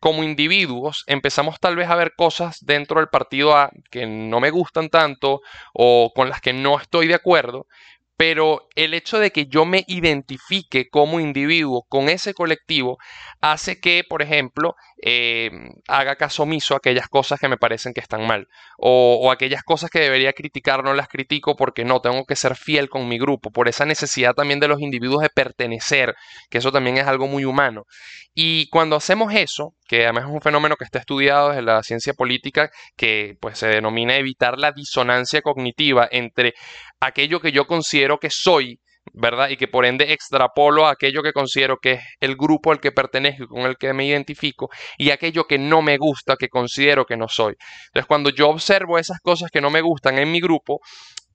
como 0.00 0.24
individuos 0.24 1.04
empezamos 1.06 1.60
tal 1.60 1.76
vez 1.76 1.90
a 1.90 1.96
ver 1.96 2.12
cosas 2.16 2.56
dentro 2.62 2.98
del 2.98 3.10
partido 3.10 3.54
A 3.54 3.70
que 3.90 4.06
no 4.06 4.40
me 4.40 4.48
gustan 4.48 4.88
tanto 4.88 5.42
o 5.74 6.12
con 6.14 6.30
las 6.30 6.40
que 6.40 6.54
no 6.54 6.80
estoy 6.80 7.08
de 7.08 7.14
acuerdo, 7.14 7.66
pero 8.16 8.68
el 8.76 8.94
hecho 8.94 9.18
de 9.18 9.30
que 9.30 9.46
yo 9.46 9.64
me 9.64 9.84
identifique 9.86 10.88
como 10.88 11.20
individuo 11.20 11.84
con 11.88 12.08
ese 12.08 12.34
colectivo 12.34 12.98
hace 13.40 13.80
que, 13.80 14.04
por 14.08 14.22
ejemplo, 14.22 14.74
eh, 15.04 15.50
haga 15.88 16.16
caso 16.16 16.44
omiso 16.44 16.74
a 16.74 16.76
aquellas 16.76 17.08
cosas 17.08 17.40
que 17.40 17.48
me 17.48 17.56
parecen 17.56 17.92
que 17.92 18.00
están 18.00 18.26
mal 18.26 18.46
o, 18.78 19.30
aquellas 19.32 19.62
cosas 19.62 19.90
que 19.90 20.00
debería 20.00 20.32
criticar 20.32 20.84
no 20.84 20.94
las 20.94 21.08
critico 21.08 21.56
porque 21.56 21.84
no, 21.84 22.00
tengo 22.00 22.24
que 22.24 22.36
ser 22.36 22.56
fiel 22.56 22.88
con 22.88 23.08
mi 23.08 23.18
grupo, 23.18 23.50
por 23.50 23.68
esa 23.68 23.86
necesidad 23.86 24.34
también 24.34 24.60
de 24.60 24.68
los 24.68 24.80
individuos 24.80 25.22
de 25.22 25.30
pertenecer, 25.30 26.14
que 26.50 26.58
eso 26.58 26.72
también 26.72 26.98
es 26.98 27.06
algo 27.06 27.26
muy 27.26 27.44
humano. 27.44 27.84
Y 28.34 28.68
cuando 28.70 28.96
hacemos 28.96 29.34
eso, 29.34 29.74
que 29.86 30.04
además 30.04 30.24
es 30.24 30.30
un 30.30 30.40
fenómeno 30.40 30.76
que 30.76 30.84
está 30.84 30.98
estudiado 30.98 31.50
desde 31.50 31.62
la 31.62 31.82
ciencia 31.82 32.14
política, 32.14 32.70
que 32.96 33.36
pues 33.40 33.58
se 33.58 33.68
denomina 33.68 34.16
evitar 34.16 34.58
la 34.58 34.72
disonancia 34.72 35.42
cognitiva 35.42 36.08
entre 36.10 36.54
aquello 37.00 37.40
que 37.40 37.52
yo 37.52 37.66
considero 37.66 38.01
que 38.20 38.30
soy, 38.30 38.80
¿verdad? 39.12 39.48
Y 39.50 39.56
que 39.56 39.68
por 39.68 39.84
ende 39.84 40.12
extrapolo 40.12 40.86
a 40.86 40.92
aquello 40.92 41.22
que 41.22 41.32
considero 41.32 41.78
que 41.78 41.92
es 41.92 42.00
el 42.20 42.36
grupo 42.36 42.72
al 42.72 42.80
que 42.80 42.92
pertenezco, 42.92 43.46
con 43.48 43.62
el 43.62 43.76
que 43.76 43.92
me 43.92 44.06
identifico, 44.06 44.70
y 44.98 45.10
aquello 45.10 45.44
que 45.44 45.58
no 45.58 45.82
me 45.82 45.98
gusta, 45.98 46.36
que 46.36 46.48
considero 46.48 47.04
que 47.04 47.16
no 47.16 47.28
soy. 47.28 47.54
Entonces, 47.86 48.06
cuando 48.06 48.30
yo 48.30 48.48
observo 48.48 48.98
esas 48.98 49.20
cosas 49.20 49.50
que 49.50 49.60
no 49.60 49.70
me 49.70 49.80
gustan 49.80 50.18
en 50.18 50.30
mi 50.30 50.40
grupo, 50.40 50.80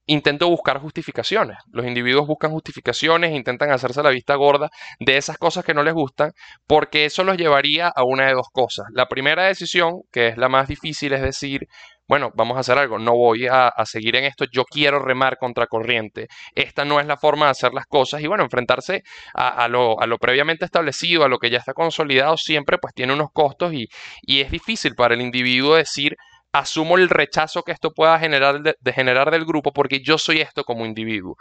intento 0.08 0.48
buscar 0.48 0.80
justificaciones. 0.80 1.58
Los 1.70 1.86
individuos 1.86 2.26
buscan 2.26 2.50
justificaciones, 2.50 3.32
intentan 3.32 3.70
hacerse 3.70 4.02
la 4.02 4.10
vista 4.10 4.34
gorda 4.34 4.70
de 4.98 5.16
esas 5.18 5.36
cosas 5.36 5.64
que 5.64 5.74
no 5.74 5.82
les 5.82 5.94
gustan, 5.94 6.32
porque 6.66 7.04
eso 7.04 7.24
los 7.24 7.36
llevaría 7.36 7.88
a 7.88 8.04
una 8.04 8.26
de 8.26 8.32
dos 8.32 8.48
cosas. 8.50 8.86
La 8.92 9.06
primera 9.06 9.44
decisión, 9.44 10.00
que 10.10 10.28
es 10.28 10.38
la 10.38 10.48
más 10.48 10.66
difícil, 10.66 11.12
es 11.12 11.20
decir, 11.20 11.68
bueno, 12.08 12.30
vamos 12.34 12.56
a 12.56 12.60
hacer 12.60 12.78
algo, 12.78 12.98
no 12.98 13.14
voy 13.14 13.46
a, 13.50 13.70
seguir 13.84 14.16
en 14.16 14.24
esto, 14.24 14.46
yo 14.50 14.64
quiero 14.64 14.98
remar 14.98 15.36
contra 15.36 15.66
corriente, 15.66 16.28
esta 16.54 16.84
no 16.84 17.00
es 17.00 17.06
la 17.06 17.18
forma 17.18 17.46
de 17.46 17.50
hacer 17.52 17.74
las 17.74 17.86
cosas 17.86 18.22
y 18.22 18.26
bueno, 18.26 18.42
enfrentarse 18.44 19.02
a, 19.34 19.68
lo, 19.68 19.96
previamente 20.18 20.64
establecido, 20.64 21.24
a 21.24 21.28
lo 21.28 21.38
que 21.38 21.50
ya 21.50 21.58
está 21.58 21.74
consolidado, 21.74 22.36
siempre 22.38 22.78
pues 22.78 22.94
tiene 22.94 23.12
unos 23.12 23.28
costos 23.32 23.74
y, 23.74 23.88
es 24.26 24.50
difícil 24.50 24.94
para 24.94 25.14
el 25.14 25.20
individuo 25.20 25.74
decir, 25.74 26.16
asumo 26.52 26.96
el 26.96 27.08
rechazo 27.10 27.62
que 27.62 27.72
esto 27.72 27.90
pueda 27.90 28.18
generar 28.18 28.62
de, 28.62 28.92
generar 28.92 29.30
del 29.30 29.44
grupo 29.44 29.72
porque 29.72 30.00
yo 30.00 30.16
soy 30.16 30.40
esto 30.40 30.64
como 30.64 30.86
individuo. 30.86 31.36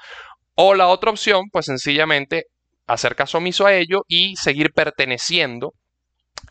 O 0.55 0.73
la 0.73 0.87
otra 0.87 1.11
opción, 1.11 1.45
pues 1.51 1.67
sencillamente 1.67 2.45
hacer 2.87 3.15
caso 3.15 3.37
omiso 3.37 3.65
a 3.65 3.73
ello 3.75 4.01
y 4.07 4.35
seguir 4.35 4.71
perteneciendo 4.73 5.73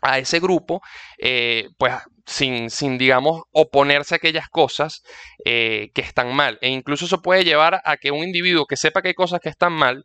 a 0.01 0.19
ese 0.19 0.39
grupo, 0.39 0.81
eh, 1.17 1.69
pues 1.77 1.93
sin, 2.25 2.69
sin, 2.69 2.97
digamos, 2.97 3.43
oponerse 3.51 4.15
a 4.15 4.17
aquellas 4.17 4.49
cosas 4.49 5.03
eh, 5.45 5.89
que 5.93 6.01
están 6.01 6.35
mal. 6.35 6.59
E 6.61 6.69
incluso 6.69 7.05
eso 7.05 7.21
puede 7.21 7.43
llevar 7.43 7.81
a 7.83 7.97
que 7.97 8.11
un 8.11 8.23
individuo 8.23 8.65
que 8.65 8.77
sepa 8.77 9.01
que 9.01 9.09
hay 9.09 9.13
cosas 9.13 9.39
que 9.39 9.49
están 9.49 9.73
mal, 9.73 10.03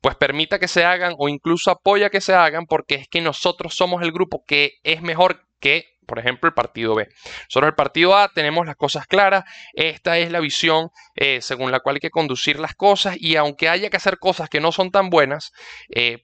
pues 0.00 0.16
permita 0.16 0.58
que 0.58 0.68
se 0.68 0.84
hagan 0.84 1.14
o 1.18 1.28
incluso 1.28 1.70
apoya 1.70 2.10
que 2.10 2.20
se 2.20 2.34
hagan 2.34 2.66
porque 2.66 2.96
es 2.96 3.08
que 3.08 3.20
nosotros 3.20 3.74
somos 3.74 4.02
el 4.02 4.12
grupo 4.12 4.44
que 4.46 4.78
es 4.82 5.02
mejor 5.02 5.46
que, 5.60 5.84
por 6.06 6.18
ejemplo, 6.18 6.48
el 6.48 6.54
partido 6.54 6.94
B. 6.94 7.06
Nosotros 7.44 7.68
el 7.68 7.74
partido 7.74 8.16
A 8.16 8.28
tenemos 8.28 8.66
las 8.66 8.76
cosas 8.76 9.06
claras, 9.06 9.44
esta 9.74 10.18
es 10.18 10.32
la 10.32 10.40
visión 10.40 10.88
eh, 11.14 11.42
según 11.42 11.70
la 11.70 11.80
cual 11.80 11.96
hay 11.96 12.00
que 12.00 12.10
conducir 12.10 12.58
las 12.58 12.74
cosas 12.74 13.16
y 13.18 13.36
aunque 13.36 13.68
haya 13.68 13.90
que 13.90 13.98
hacer 13.98 14.18
cosas 14.18 14.48
que 14.48 14.58
no 14.58 14.72
son 14.72 14.90
tan 14.90 15.10
buenas, 15.10 15.52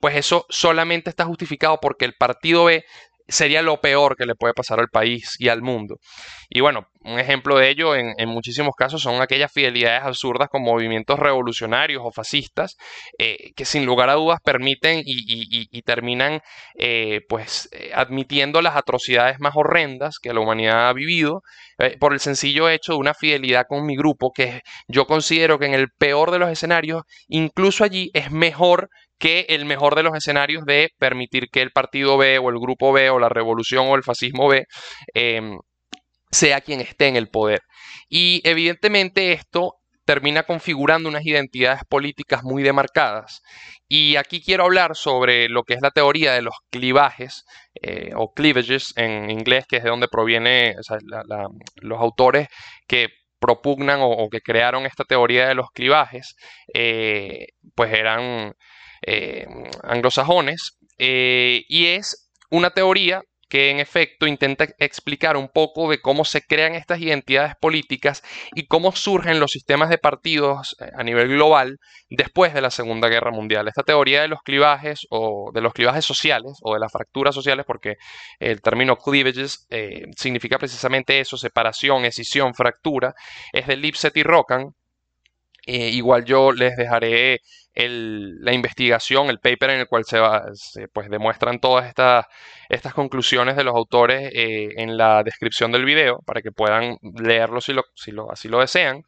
pues 0.00 0.16
eso 0.16 0.46
solamente 0.48 1.10
está 1.10 1.24
justificado 1.24 1.78
porque 1.80 2.06
el 2.06 2.14
partido 2.14 2.64
B 2.64 2.84
sería 3.28 3.62
lo 3.62 3.80
peor 3.80 4.16
que 4.16 4.26
le 4.26 4.34
puede 4.34 4.54
pasar 4.54 4.80
al 4.80 4.88
país 4.88 5.36
y 5.38 5.48
al 5.48 5.62
mundo. 5.62 5.96
Y 6.48 6.60
bueno, 6.60 6.86
un 7.06 7.18
ejemplo 7.20 7.56
de 7.56 7.70
ello 7.70 7.94
en, 7.94 8.14
muchísimos 8.28 8.74
casos 8.76 9.02
son 9.02 9.22
aquellas 9.22 9.52
fidelidades 9.52 10.02
absurdas 10.02 10.48
con 10.48 10.62
movimientos 10.62 11.18
revolucionarios 11.18 12.02
o 12.04 12.10
fascistas 12.10 12.76
eh, 13.18 13.52
que 13.54 13.64
sin 13.64 13.86
lugar 13.86 14.10
a 14.10 14.14
dudas 14.14 14.40
permiten 14.44 15.02
y, 15.04 15.82
terminan 15.82 16.40
eh, 16.76 17.20
pues 17.28 17.68
eh, 17.72 17.92
admitiendo 17.94 18.60
las 18.60 18.74
atrocidades 18.74 19.38
más 19.38 19.54
horrendas 19.54 20.18
que 20.20 20.32
la 20.32 20.40
humanidad 20.40 20.88
ha 20.88 20.92
vivido 20.92 21.42
por 22.00 22.14
el 22.14 22.20
sencillo 22.20 22.70
hecho 22.70 22.92
de 22.92 22.98
una 22.98 23.12
fidelidad 23.12 23.66
con 23.68 23.84
mi 23.84 23.96
grupo 23.96 24.32
que 24.34 24.62
yo 24.88 25.06
considero 25.06 25.58
que 25.58 25.66
en 25.66 25.74
el 25.74 25.88
peor 25.90 26.30
de 26.30 26.38
los 26.38 26.50
escenarios 26.50 27.02
incluso 27.28 27.84
allí 27.84 28.10
es 28.14 28.30
mejor 28.30 28.88
que 29.18 29.46
el 29.48 29.64
mejor 29.64 29.94
de 29.94 30.02
los 30.02 30.14
escenarios 30.14 30.64
de 30.64 30.90
permitir 30.98 31.48
que 31.50 31.62
el 31.62 31.70
partido 31.70 32.16
B 32.18 32.38
o 32.38 32.50
el 32.50 32.58
grupo 32.58 32.92
B 32.92 33.10
o 33.10 33.18
la 33.18 33.28
revolución 33.28 33.86
o 33.88 33.96
el 33.96 34.02
fascismo 34.02 34.48
B 34.48 34.64
em, 35.14 35.58
sea 36.30 36.60
quien 36.60 36.80
esté 36.80 37.08
en 37.08 37.16
el 37.16 37.28
poder. 37.28 37.60
Y 38.08 38.42
evidentemente 38.44 39.32
esto 39.32 39.74
termina 40.06 40.44
configurando 40.44 41.08
unas 41.08 41.26
identidades 41.26 41.82
políticas 41.88 42.44
muy 42.44 42.62
demarcadas. 42.62 43.42
Y 43.88 44.16
aquí 44.16 44.40
quiero 44.42 44.64
hablar 44.64 44.96
sobre 44.96 45.48
lo 45.48 45.64
que 45.64 45.74
es 45.74 45.80
la 45.82 45.90
teoría 45.90 46.32
de 46.32 46.42
los 46.42 46.54
clivajes 46.70 47.44
eh, 47.82 48.12
o 48.14 48.32
cleavages 48.32 48.92
en 48.96 49.30
inglés, 49.30 49.64
que 49.68 49.78
es 49.78 49.82
de 49.82 49.90
donde 49.90 50.08
proviene 50.08 50.76
los 51.82 52.00
autores 52.00 52.48
que 52.86 53.08
propugnan 53.40 53.98
o, 54.02 54.28
que 54.30 54.40
crearon 54.40 54.86
esta 54.86 55.04
teoría 55.04 55.48
de 55.48 55.54
los 55.54 55.70
clivajes, 55.70 56.36
eh, 56.72 57.48
pues 57.74 57.92
eran 57.92 58.54
eh, 59.06 59.46
anglosajones, 59.84 60.78
eh, 60.98 61.62
y 61.68 61.86
es 61.86 62.28
una 62.50 62.70
teoría 62.70 63.22
que 63.48 63.70
en 63.70 63.78
efecto 63.78 64.26
intenta 64.26 64.66
explicar 64.78 65.36
un 65.36 65.48
poco 65.48 65.88
de 65.88 66.00
cómo 66.00 66.24
se 66.24 66.42
crean 66.42 66.74
estas 66.74 66.98
identidades 66.98 67.54
políticas 67.60 68.24
y 68.56 68.66
cómo 68.66 68.90
surgen 68.90 69.38
los 69.38 69.52
sistemas 69.52 69.90
de 69.90 69.98
partidos 69.98 70.74
eh, 70.80 70.90
a 70.96 71.04
nivel 71.04 71.28
global 71.28 71.78
después 72.10 72.52
de 72.52 72.60
la 72.60 72.70
Segunda 72.70 73.06
Guerra 73.08 73.30
Mundial. 73.30 73.68
Esta 73.68 73.84
teoría 73.84 74.22
de 74.22 74.28
los 74.28 74.40
clivajes 74.42 75.06
o 75.10 75.52
de 75.54 75.60
los 75.60 75.72
clivajes 75.72 76.04
sociales 76.04 76.54
o 76.62 76.74
de 76.74 76.80
las 76.80 76.90
fracturas 76.90 77.36
sociales, 77.36 77.64
porque 77.64 77.94
el 78.40 78.60
término 78.60 78.96
cleavages 78.96 79.68
significa 80.16 80.58
precisamente 80.58 81.20
eso, 81.20 81.36
separación, 81.36 82.04
escisión, 82.04 82.54
fractura, 82.54 83.14
es 83.52 83.68
de 83.68 83.76
Lipset 83.76 84.16
y 84.16 84.24
Rockham. 85.66 85.94
igual 85.94 86.24
yo 86.24 86.52
les 86.52 86.76
dejaré 86.76 87.40
la 87.76 88.52
investigación, 88.52 89.28
el 89.28 89.38
paper 89.38 89.70
en 89.70 89.80
el 89.80 89.86
cual 89.86 90.04
se, 90.04 90.18
pues, 90.92 91.10
demuestran 91.10 91.60
todas 91.60 91.86
estas, 91.86 92.94
conclusiones 92.94 93.56
de 93.56 93.64
los 93.64 93.74
autores 93.74 94.30
eh, 94.32 94.70
en 94.76 94.96
la 94.96 95.22
descripción 95.22 95.72
del 95.72 95.84
video 95.84 96.20
para 96.24 96.40
que 96.40 96.52
puedan 96.52 96.96
leerlo 97.02 97.60
si, 97.60 97.74
así 98.30 98.48
lo 98.48 98.60
desean. 98.60 99.02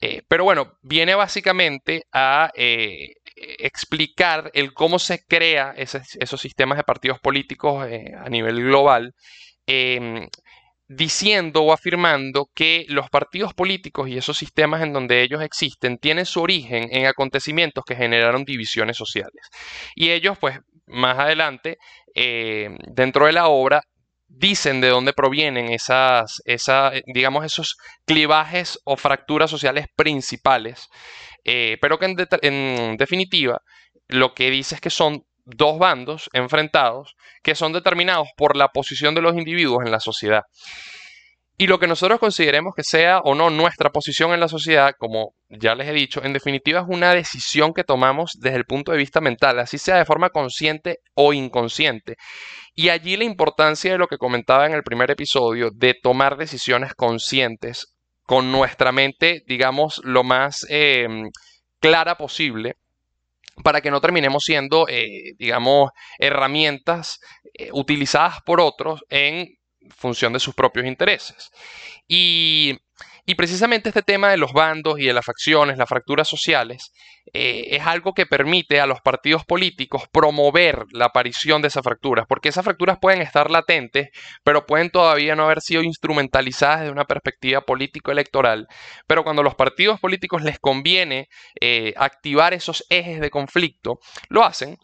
Eh, 0.00 0.22
pero 0.26 0.42
bueno, 0.42 0.72
viene 0.82 1.14
básicamente 1.14 2.02
a 2.12 2.50
eh, 2.56 3.12
explicar 3.36 4.50
el 4.54 4.72
cómo 4.74 4.98
se 4.98 5.24
crea 5.24 5.72
esos 5.76 6.40
sistemas 6.40 6.78
de 6.78 6.84
partidos 6.84 7.20
políticos 7.20 7.84
a 7.84 8.28
nivel 8.28 8.64
global 8.64 9.14
em, 9.66 10.28
diciendo 10.94 11.62
o 11.62 11.72
afirmando 11.72 12.50
que 12.54 12.84
los 12.88 13.08
partidos 13.10 13.54
políticos 13.54 14.08
y 14.08 14.16
esos 14.16 14.36
sistemas 14.36 14.82
en 14.82 14.92
donde 14.92 15.22
ellos 15.22 15.42
existen 15.42 15.98
tienen 15.98 16.26
su 16.26 16.40
origen 16.40 16.88
en 16.90 17.06
acontecimientos 17.06 17.84
que 17.84 17.96
generaron 17.96 18.44
divisiones 18.44 18.96
sociales. 18.96 19.48
Y 19.94 20.10
ellos, 20.10 20.38
pues, 20.38 20.58
más 20.86 21.18
adelante, 21.18 21.78
eh, 22.14 22.68
dentro 22.92 23.26
de 23.26 23.32
la 23.32 23.48
obra, 23.48 23.82
dicen 24.28 24.80
de 24.80 24.88
dónde 24.88 25.12
provienen 25.12 25.70
esas, 25.70 26.42
digamos, 27.06 27.44
esos 27.44 27.76
clivajes 28.06 28.78
o 28.84 28.96
fracturas 28.96 29.50
sociales 29.50 29.86
principales, 29.94 30.88
eh, 31.44 31.76
pero 31.80 31.98
que 31.98 32.14
en 32.42 32.96
definitiva 32.96 33.60
lo 34.08 34.34
que 34.34 34.50
dice 34.50 34.76
es 34.76 34.80
que 34.80 34.90
son 34.90 35.24
dos 35.44 35.78
bandos 35.78 36.28
enfrentados 36.32 37.16
que 37.42 37.54
son 37.54 37.72
determinados 37.72 38.28
por 38.36 38.56
la 38.56 38.68
posición 38.68 39.14
de 39.14 39.22
los 39.22 39.36
individuos 39.36 39.84
en 39.84 39.92
la 39.92 40.00
sociedad. 40.00 40.42
Y 41.58 41.66
lo 41.66 41.78
que 41.78 41.86
nosotros 41.86 42.18
consideremos 42.18 42.74
que 42.74 42.82
sea 42.82 43.20
o 43.20 43.34
no 43.34 43.50
nuestra 43.50 43.90
posición 43.90 44.32
en 44.32 44.40
la 44.40 44.48
sociedad, 44.48 44.94
como 44.98 45.34
ya 45.48 45.74
les 45.74 45.86
he 45.86 45.92
dicho, 45.92 46.24
en 46.24 46.32
definitiva 46.32 46.80
es 46.80 46.86
una 46.88 47.14
decisión 47.14 47.72
que 47.74 47.84
tomamos 47.84 48.32
desde 48.40 48.56
el 48.56 48.64
punto 48.64 48.90
de 48.90 48.98
vista 48.98 49.20
mental, 49.20 49.58
así 49.58 49.78
sea 49.78 49.98
de 49.98 50.04
forma 50.04 50.30
consciente 50.30 50.98
o 51.14 51.32
inconsciente. 51.32 52.16
Y 52.74 52.88
allí 52.88 53.16
la 53.16 53.24
importancia 53.24 53.92
de 53.92 53.98
lo 53.98 54.08
que 54.08 54.16
comentaba 54.18 54.66
en 54.66 54.72
el 54.72 54.82
primer 54.82 55.10
episodio, 55.10 55.70
de 55.72 55.94
tomar 55.94 56.36
decisiones 56.36 56.94
conscientes 56.94 57.94
con 58.22 58.50
nuestra 58.50 58.90
mente, 58.90 59.42
digamos, 59.46 60.00
lo 60.04 60.24
más 60.24 60.66
em, 60.70 61.30
clara 61.80 62.16
posible 62.16 62.76
para 63.62 63.80
que 63.80 63.90
no 63.90 64.00
terminemos 64.00 64.44
siendo, 64.44 64.86
eh, 64.88 65.34
digamos, 65.38 65.90
herramientas 66.18 67.20
eh, 67.54 67.70
utilizadas 67.72 68.40
por 68.42 68.60
otros 68.60 69.04
en 69.08 69.48
función 69.90 70.32
de 70.32 70.40
sus 70.40 70.54
propios 70.54 70.86
intereses. 70.86 71.50
Y 72.08 72.78
y 73.24 73.36
precisamente 73.36 73.88
este 73.88 74.02
tema 74.02 74.30
de 74.30 74.36
los 74.36 74.52
bandos 74.52 74.98
y 74.98 75.06
de 75.06 75.12
las 75.12 75.24
facciones, 75.24 75.78
las 75.78 75.88
fracturas 75.88 76.28
sociales, 76.28 76.92
eh, 77.32 77.68
es 77.76 77.86
algo 77.86 78.14
que 78.14 78.26
permite 78.26 78.80
a 78.80 78.86
los 78.86 79.00
partidos 79.00 79.44
políticos 79.44 80.04
promover 80.12 80.86
la 80.90 81.06
aparición 81.06 81.62
de 81.62 81.68
esas 81.68 81.84
fracturas, 81.84 82.26
porque 82.28 82.48
esas 82.48 82.64
fracturas 82.64 82.98
pueden 83.00 83.22
estar 83.22 83.48
latentes, 83.48 84.08
pero 84.42 84.66
pueden 84.66 84.90
todavía 84.90 85.36
no 85.36 85.44
haber 85.44 85.60
sido 85.60 85.82
instrumentalizadas 85.84 86.80
desde 86.80 86.92
una 86.92 87.04
perspectiva 87.04 87.60
político-electoral. 87.60 88.66
Pero 89.06 89.22
cuando 89.22 89.42
a 89.42 89.44
los 89.44 89.54
partidos 89.54 90.00
políticos 90.00 90.42
les 90.42 90.58
conviene 90.58 91.28
eh, 91.60 91.94
activar 91.96 92.54
esos 92.54 92.84
ejes 92.90 93.20
de 93.20 93.30
conflicto, 93.30 94.00
lo 94.28 94.42
hacen 94.42 94.78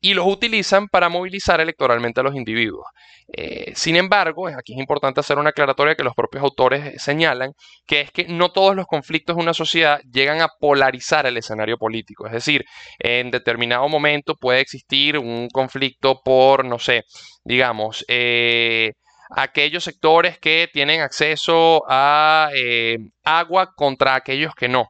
y 0.00 0.14
los 0.14 0.26
utilizan 0.26 0.88
para 0.88 1.08
movilizar 1.08 1.60
electoralmente 1.60 2.20
a 2.20 2.22
los 2.22 2.34
individuos. 2.34 2.86
Eh, 3.32 3.72
sin 3.76 3.96
embargo, 3.96 4.48
aquí 4.48 4.72
es 4.72 4.78
importante 4.78 5.20
hacer 5.20 5.38
una 5.38 5.50
aclaratoria 5.50 5.94
que 5.94 6.02
los 6.02 6.14
propios 6.14 6.42
autores 6.42 7.00
señalan, 7.02 7.52
que 7.86 8.00
es 8.00 8.10
que 8.10 8.24
no 8.24 8.50
todos 8.50 8.74
los 8.74 8.86
conflictos 8.86 9.36
de 9.36 9.42
una 9.42 9.54
sociedad 9.54 10.00
llegan 10.10 10.40
a 10.40 10.48
polarizar 10.58 11.26
el 11.26 11.36
escenario 11.36 11.76
político. 11.76 12.26
Es 12.26 12.32
decir, 12.32 12.64
en 12.98 13.30
determinado 13.30 13.88
momento 13.88 14.34
puede 14.34 14.60
existir 14.60 15.18
un 15.18 15.48
conflicto 15.52 16.20
por, 16.24 16.64
no 16.64 16.78
sé, 16.78 17.04
digamos, 17.44 18.04
eh, 18.08 18.92
aquellos 19.36 19.84
sectores 19.84 20.38
que 20.38 20.68
tienen 20.72 21.00
acceso 21.00 21.84
a 21.88 22.50
eh, 22.54 22.98
agua 23.24 23.72
contra 23.74 24.14
aquellos 24.14 24.54
que 24.54 24.68
no. 24.68 24.88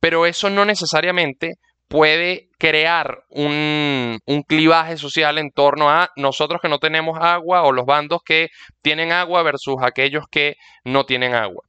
Pero 0.00 0.26
eso 0.26 0.50
no 0.50 0.64
necesariamente 0.64 1.54
puede 1.90 2.50
crear 2.56 3.24
un, 3.30 4.20
clivaje 4.46 4.96
social 4.96 5.38
en 5.38 5.50
torno 5.50 5.90
a 5.90 6.10
nosotros 6.14 6.60
que 6.62 6.68
no 6.68 6.78
tenemos 6.78 7.18
agua 7.20 7.64
o 7.64 7.72
los 7.72 7.84
bandos 7.84 8.22
que 8.24 8.48
tienen 8.80 9.10
agua 9.10 9.42
versus 9.42 9.74
aquellos 9.82 10.24
que 10.30 10.54
no 10.84 11.04
tienen 11.04 11.34
agua. 11.34 11.64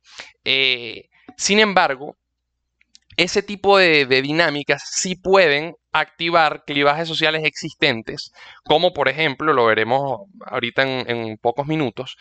Eh, 0.46 1.06
sin 1.38 1.58
embargo, 1.58 2.18
ese 3.18 3.42
tipo 3.42 3.80
de, 3.80 4.06
dinámicas 4.06 4.84
sí 4.92 5.16
pueden 5.16 5.74
activar 5.92 6.66
clivajes 6.66 7.08
sociales 7.08 7.44
existentes, 7.44 8.32
como 8.64 8.94
por 8.94 9.10
ejemplo, 9.10 9.54
lo 9.54 9.66
veremos 9.66 10.22
ahorita 10.46 10.84
en, 10.84 11.38
pocos 11.38 11.66
minutos, 11.66 12.16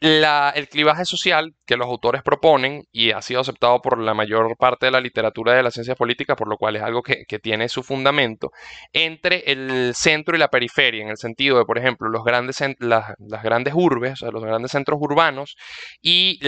em, 0.00 0.50
el 0.54 0.68
clivaje 0.68 1.04
social 1.04 1.54
que 1.66 1.76
los 1.76 1.86
autores 1.86 2.22
proponen 2.22 2.84
y 2.92 3.12
ha 3.12 3.22
sido 3.22 3.40
aceptado 3.40 3.80
por 3.80 3.98
la 3.98 4.14
mayor 4.14 4.56
parte 4.58 4.86
de 4.86 4.92
la 4.92 5.00
literatura 5.00 5.54
de 5.54 5.62
las 5.62 5.74
ciencias 5.74 5.96
políticas, 5.96 6.36
por 6.36 6.48
lo 6.48 6.56
cual 6.56 6.76
es 6.76 6.82
algo 6.82 7.02
que, 7.02 7.24
tiene 7.38 7.68
su 7.68 7.82
fundamento, 7.82 8.50
entre 8.92 9.44
el 9.50 9.94
centro 9.94 10.36
y 10.36 10.38
la 10.38 10.48
periferia, 10.48 11.02
en 11.02 11.08
el 11.10 11.16
sentido 11.16 11.58
de, 11.58 11.64
por 11.64 11.78
ejemplo, 11.78 12.08
los 12.08 12.24
grandes, 12.24 12.62
las, 12.78 13.14
grandes 13.42 13.74
urbes, 13.74 14.20
los 14.22 14.42
grandes 14.42 14.70
centros 14.72 14.98
urbanos 15.00 15.56
y 16.00 16.38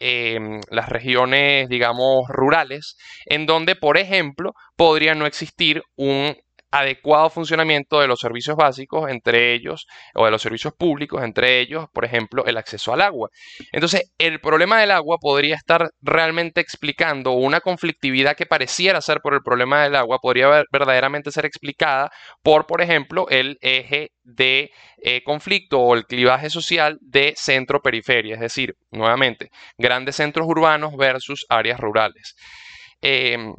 em, 0.00 0.60
las 0.70 0.88
regiones, 0.88 1.68
digamos, 1.68 2.28
rurales, 2.28 2.96
en 3.26 3.46
donde, 3.46 3.76
por 3.76 3.98
ejemplo, 3.98 4.52
podría 4.76 5.14
no 5.14 5.26
existir 5.26 5.82
un 5.96 6.36
adecuado 6.72 7.30
funcionamiento 7.30 8.00
de 8.00 8.08
los 8.08 8.18
servicios 8.18 8.56
básicos, 8.56 9.10
entre 9.10 9.52
ellos, 9.52 9.86
o 10.14 10.24
de 10.24 10.30
los 10.30 10.42
servicios 10.42 10.72
públicos, 10.74 11.22
entre 11.22 11.60
ellos, 11.60 11.86
por 11.92 12.04
ejemplo, 12.04 12.44
el 12.46 12.56
acceso 12.56 12.92
al 12.92 13.02
agua. 13.02 13.28
Entonces, 13.70 14.10
el 14.18 14.40
problema 14.40 14.80
del 14.80 14.90
agua 14.90 15.18
podría 15.20 15.54
estar 15.54 15.90
realmente 16.00 16.60
explicando 16.60 17.32
una 17.32 17.60
conflictividad 17.60 18.36
que 18.36 18.46
pareciera 18.46 19.00
ser 19.02 19.20
por 19.20 19.34
el 19.34 19.42
problema 19.42 19.82
del 19.82 19.94
agua, 19.94 20.18
podría 20.20 20.64
verdaderamente 20.72 21.30
ser 21.30 21.44
explicada 21.44 22.10
por, 22.42 22.66
por 22.66 22.80
ejemplo, 22.80 23.26
el 23.28 23.58
eje 23.60 24.08
de 24.24 24.70
eh, 24.98 25.22
conflicto 25.24 25.78
o 25.78 25.94
el 25.94 26.06
clivaje 26.06 26.48
social 26.48 26.98
de 27.02 27.34
centro-periferia, 27.36 28.34
es 28.34 28.40
decir, 28.40 28.74
nuevamente, 28.90 29.50
grandes 29.76 30.16
centros 30.16 30.46
urbanos 30.48 30.96
versus 30.96 31.44
áreas 31.48 31.78
rurales. 31.78 32.34
Em, 33.02 33.52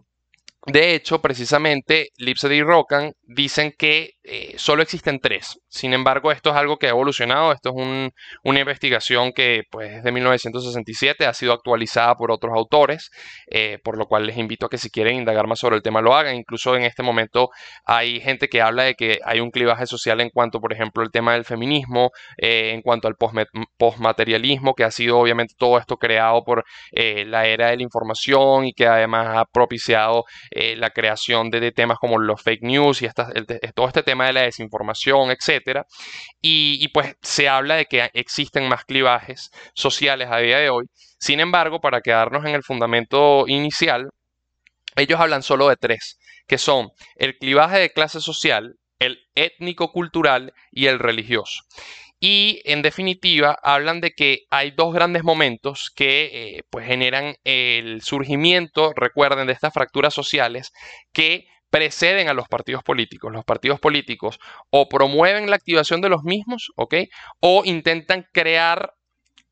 de 0.65 0.95
hecho, 0.95 1.19
precisamente, 1.21 2.11
Lipset 2.15 2.53
y 2.53 2.63
Rockan 2.63 3.11
dicen 3.23 3.73
que 3.77 4.11
eh, 4.23 4.53
solo 4.55 4.81
existen 4.81 5.19
tres. 5.19 5.59
Sin 5.67 5.93
embargo, 5.93 6.31
esto 6.31 6.51
es 6.51 6.55
algo 6.55 6.77
que 6.77 6.87
ha 6.87 6.91
evolucionado. 6.91 7.51
Esto 7.51 7.73
es 7.75 8.11
una 8.43 8.59
investigación 8.59 9.33
que 9.33 9.63
pues, 9.69 9.91
es 9.91 10.03
de 10.03 10.11
1967, 10.13 11.25
ha 11.25 11.33
sido 11.33 11.51
actualizada 11.51 12.15
por 12.15 12.31
otros 12.31 12.53
autores, 12.55 13.11
eh, 13.51 13.79
por 13.83 13.97
lo 13.97 14.05
cual 14.05 14.25
les 14.25 14.37
invito 14.37 14.67
a 14.67 14.69
que 14.69 14.77
si 14.77 14.89
quieren 14.89 15.17
indagar 15.17 15.47
más 15.47 15.59
sobre 15.59 15.75
el 15.75 15.81
tema 15.81 16.01
lo 16.01 16.15
hagan. 16.15 16.35
Incluso 16.35 16.77
en 16.77 16.83
este 16.83 17.03
momento 17.03 17.49
hay 17.83 18.21
gente 18.21 18.47
que 18.47 18.61
habla 18.61 18.83
de 18.83 18.95
que 18.95 19.19
hay 19.25 19.41
un 19.41 19.51
clivaje 19.51 19.85
social 19.85 20.21
en 20.21 20.29
cuanto, 20.29 20.61
por 20.61 20.71
ejemplo, 20.71 21.03
al 21.03 21.11
tema 21.11 21.33
del 21.33 21.43
feminismo, 21.43 22.11
eh, 22.37 22.71
en 22.73 22.81
cuanto 22.81 23.09
al 23.09 23.15
postmaterialismo, 23.77 24.75
que 24.75 24.85
ha 24.85 24.91
sido 24.91 25.19
obviamente 25.19 25.55
todo 25.57 25.77
esto 25.77 25.97
creado 25.97 26.45
por 26.45 26.63
la 26.93 27.47
era 27.47 27.69
de 27.69 27.77
la 27.77 27.83
información 27.83 28.65
y 28.65 28.73
que 28.73 28.87
además 28.87 29.27
ha 29.35 29.45
propiciado 29.45 30.23
la 30.77 30.89
creación 30.91 31.49
de, 31.49 31.71
temas 31.71 31.97
como 31.99 32.19
los 32.19 32.41
fake 32.41 32.63
news 32.63 33.01
y 33.01 33.09
todo 33.73 33.87
este 33.87 34.03
tema 34.03 34.27
de 34.27 34.33
la 34.33 34.41
desinformación, 34.41 35.31
etcétera. 35.31 35.85
Y, 36.41 36.87
pues 36.89 37.15
se 37.21 37.49
habla 37.49 37.75
de 37.75 37.85
que 37.85 38.09
existen 38.13 38.67
más 38.67 38.85
clivajes 38.85 39.51
sociales 39.73 40.29
a 40.31 40.37
día 40.37 40.59
de 40.59 40.69
hoy. 40.69 40.85
Sin 41.19 41.39
embargo, 41.39 41.79
para 41.79 42.01
quedarnos 42.01 42.45
en 42.45 42.55
el 42.55 42.63
fundamento 42.63 43.45
inicial, 43.47 44.09
ellos 44.95 45.19
hablan 45.19 45.43
solo 45.43 45.69
de 45.69 45.77
tres, 45.77 46.17
que 46.47 46.57
son 46.57 46.91
el 47.15 47.37
clivaje 47.37 47.79
de 47.79 47.91
clase 47.91 48.19
social, 48.21 48.75
el 48.99 49.19
étnico-cultural 49.35 50.53
y 50.71 50.87
el 50.87 50.99
religioso. 50.99 51.63
Y 52.25 52.61
en 52.63 52.83
definitiva 52.83 53.59
hablan 53.63 53.99
de 53.99 54.11
que 54.11 54.45
hay 54.49 54.71
dos 54.71 54.93
grandes 54.93 55.25
momentos 55.25 55.91
que 55.93 56.29
eh, 56.31 56.63
pues 56.69 56.87
generan 56.87 57.35
el 57.43 58.01
surgimiento, 58.01 58.93
recuerden, 58.95 59.45
de 59.45 59.51
estas 59.51 59.73
fracturas 59.73 60.13
sociales 60.13 60.71
que 61.11 61.47
preceden 61.69 62.29
a 62.29 62.33
los 62.33 62.47
partidos 62.47 62.81
políticos. 62.81 63.33
Los 63.33 63.43
partidos 63.43 63.81
políticos 63.81 64.39
o 64.69 64.87
promueven 64.87 65.49
la 65.49 65.57
activación 65.57 65.99
de 65.99 66.07
los 66.07 66.23
mismos, 66.23 66.71
¿ok? 66.77 66.95
O 67.41 67.63
intentan 67.65 68.25
crear, 68.31 68.93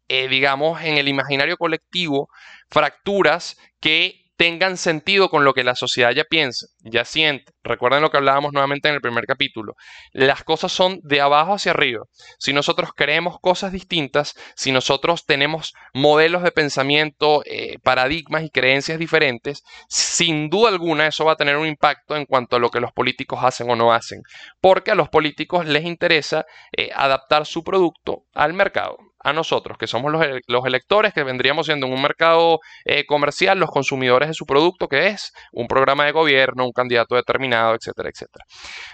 eh, 0.08 0.30
digamos, 0.30 0.82
en 0.82 0.98
el 0.98 1.10
imaginario 1.10 1.58
colectivo, 1.58 2.30
fracturas 2.70 3.58
que 3.82 4.32
tengan 4.38 4.78
sentido 4.78 5.30
con 5.30 5.44
lo 5.44 5.54
que 5.54 5.66
la 5.66 5.76
sociedad 5.76 6.12
ya 6.12 6.24
piensa, 6.24 6.68
ya 6.84 7.06
siente. 7.06 7.54
Recuerden 7.64 8.02
lo 8.02 8.10
que 8.10 8.18
hablábamos 8.18 8.54
nuevamente 8.54 8.90
en 8.90 8.96
el 8.96 9.02
primer 9.02 9.26
capítulo. 9.26 9.76
Las 10.14 10.44
cosas 10.44 10.72
son 10.72 11.00
de 11.04 11.22
abajo 11.22 11.54
hacia 11.54 11.72
arriba. 11.72 12.04
Si 12.40 12.54
nosotros 12.54 12.92
creemos 12.96 13.38
cosas 13.40 13.72
distintas, 13.72 14.36
si 14.56 14.72
nosotros 14.72 15.26
tenemos 15.26 15.74
modelos 15.94 16.44
de 16.44 16.52
pensamiento, 16.52 17.44
eh, 17.46 17.78
paradigmas 17.84 18.44
y 18.44 18.50
creencias 18.50 18.98
diferentes, 18.98 19.64
sin 19.88 20.50
duda 20.50 20.70
alguna 20.70 21.08
eso 21.08 21.26
va 21.26 21.34
a 21.34 21.38
tener 21.38 21.58
un 21.58 21.68
impacto 21.68 22.16
en 22.16 22.26
cuanto 22.26 22.56
a 22.56 22.60
lo 22.60 22.70
que 22.70 22.80
los 22.80 22.92
políticos 22.92 23.40
hacen 23.44 23.70
o 23.70 23.76
no 23.76 23.94
hacen. 23.94 24.22
Porque 24.60 24.92
a 24.92 24.96
los 24.96 25.10
políticos 25.10 25.66
les 25.66 25.86
interesa 25.86 26.46
eh, 26.76 26.90
adaptar 26.96 27.46
su 27.46 27.64
producto 27.64 28.24
al 28.34 28.54
mercado 28.54 28.98
a 29.24 29.34
nosotros, 29.34 29.78
que 29.78 29.88
somos 29.88 30.12
los, 30.12 30.66
electores, 30.66 31.14
que 31.14 31.24
vendríamos 31.24 31.68
siendo 31.68 31.86
en 31.86 31.94
un 31.94 32.02
mercado 32.02 32.60
eh, 32.86 33.06
comercial, 33.06 33.60
los 33.60 33.70
consumidores 33.70 34.30
de 34.30 34.34
su 34.34 34.46
producto, 34.46 34.88
que 34.88 35.08
es 35.08 35.32
un 35.52 35.68
programa 35.68 36.06
de 36.06 36.12
gobierno, 36.12 36.71
un 36.72 36.74
candidato 36.74 37.16
determinado, 37.16 37.76
etcétera, 37.76 38.10
etcétera. 38.10 38.46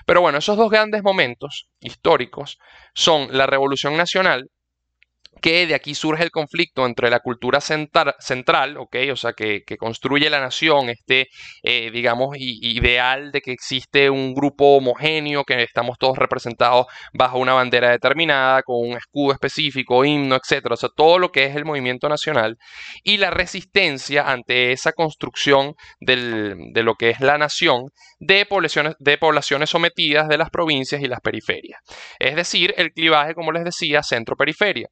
Pero 0.06 0.22
bueno, 0.22 0.40
esos 0.40 0.58
dos 0.58 0.70
grandes 0.70 1.04
momentos 1.04 1.70
históricos 1.80 2.58
son 2.94 3.30
la 3.32 3.46
Revolución 3.46 3.96
Nacional 3.96 4.50
que 5.41 5.67
de 5.67 5.76
aquí 5.76 5.95
surge 5.95 6.23
el 6.23 6.32
conflicto 6.32 6.86
entre 6.86 7.10
la 7.10 7.19
cultura 7.19 7.60
central, 7.62 8.78
¿ok? 8.78 8.95
O 9.12 9.15
sea, 9.15 9.34
que, 9.34 9.63
construye 9.78 10.30
la 10.30 10.39
nación, 10.39 10.89
este, 10.89 11.28
eh, 11.63 11.91
digamos, 11.91 12.36
ideal 12.39 13.32
de 13.32 13.41
que 13.41 13.52
existe 13.52 14.10
un 14.10 14.34
grupo 14.34 14.78
homogéneo, 14.78 15.43
que 15.43 15.62
estamos 15.63 15.97
todos 15.97 16.17
representados 16.17 16.88
bajo 17.13 17.38
una 17.38 17.54
bandera 17.54 17.91
determinada, 17.91 18.63
con 18.63 18.78
un 18.89 18.97
escudo 18.97 19.34
específico, 19.34 20.04
himno, 20.06 20.36
etc. 20.36 20.65
O 20.71 20.78
sea, 20.78 20.89
todo 20.95 21.19
lo 21.19 21.32
que 21.32 21.45
es 21.45 21.56
el 21.56 21.65
movimiento 21.65 22.10
nacional 22.10 22.58
y 23.04 23.17
la 23.17 23.30
resistencia 23.30 24.30
ante 24.30 24.71
esa 24.71 24.93
construcción 24.93 25.73
de 26.00 26.84
lo 26.84 26.95
que 26.95 27.10
es 27.10 27.19
la 27.19 27.38
nación 27.38 27.89
de 28.19 28.45
poblaciones 28.45 29.69
sometidas 29.69 30.28
de 30.28 30.38
las 30.38 30.50
provincias 30.50 31.02
y 31.02 31.08
las 31.08 31.21
periferias. 31.21 31.80
Es 32.19 32.36
decir, 32.36 32.73
el 32.78 32.91
clivaje, 32.91 33.36
como 33.36 33.52
les 33.52 33.63
decía, 33.63 34.04
centro-periferia 34.04 34.89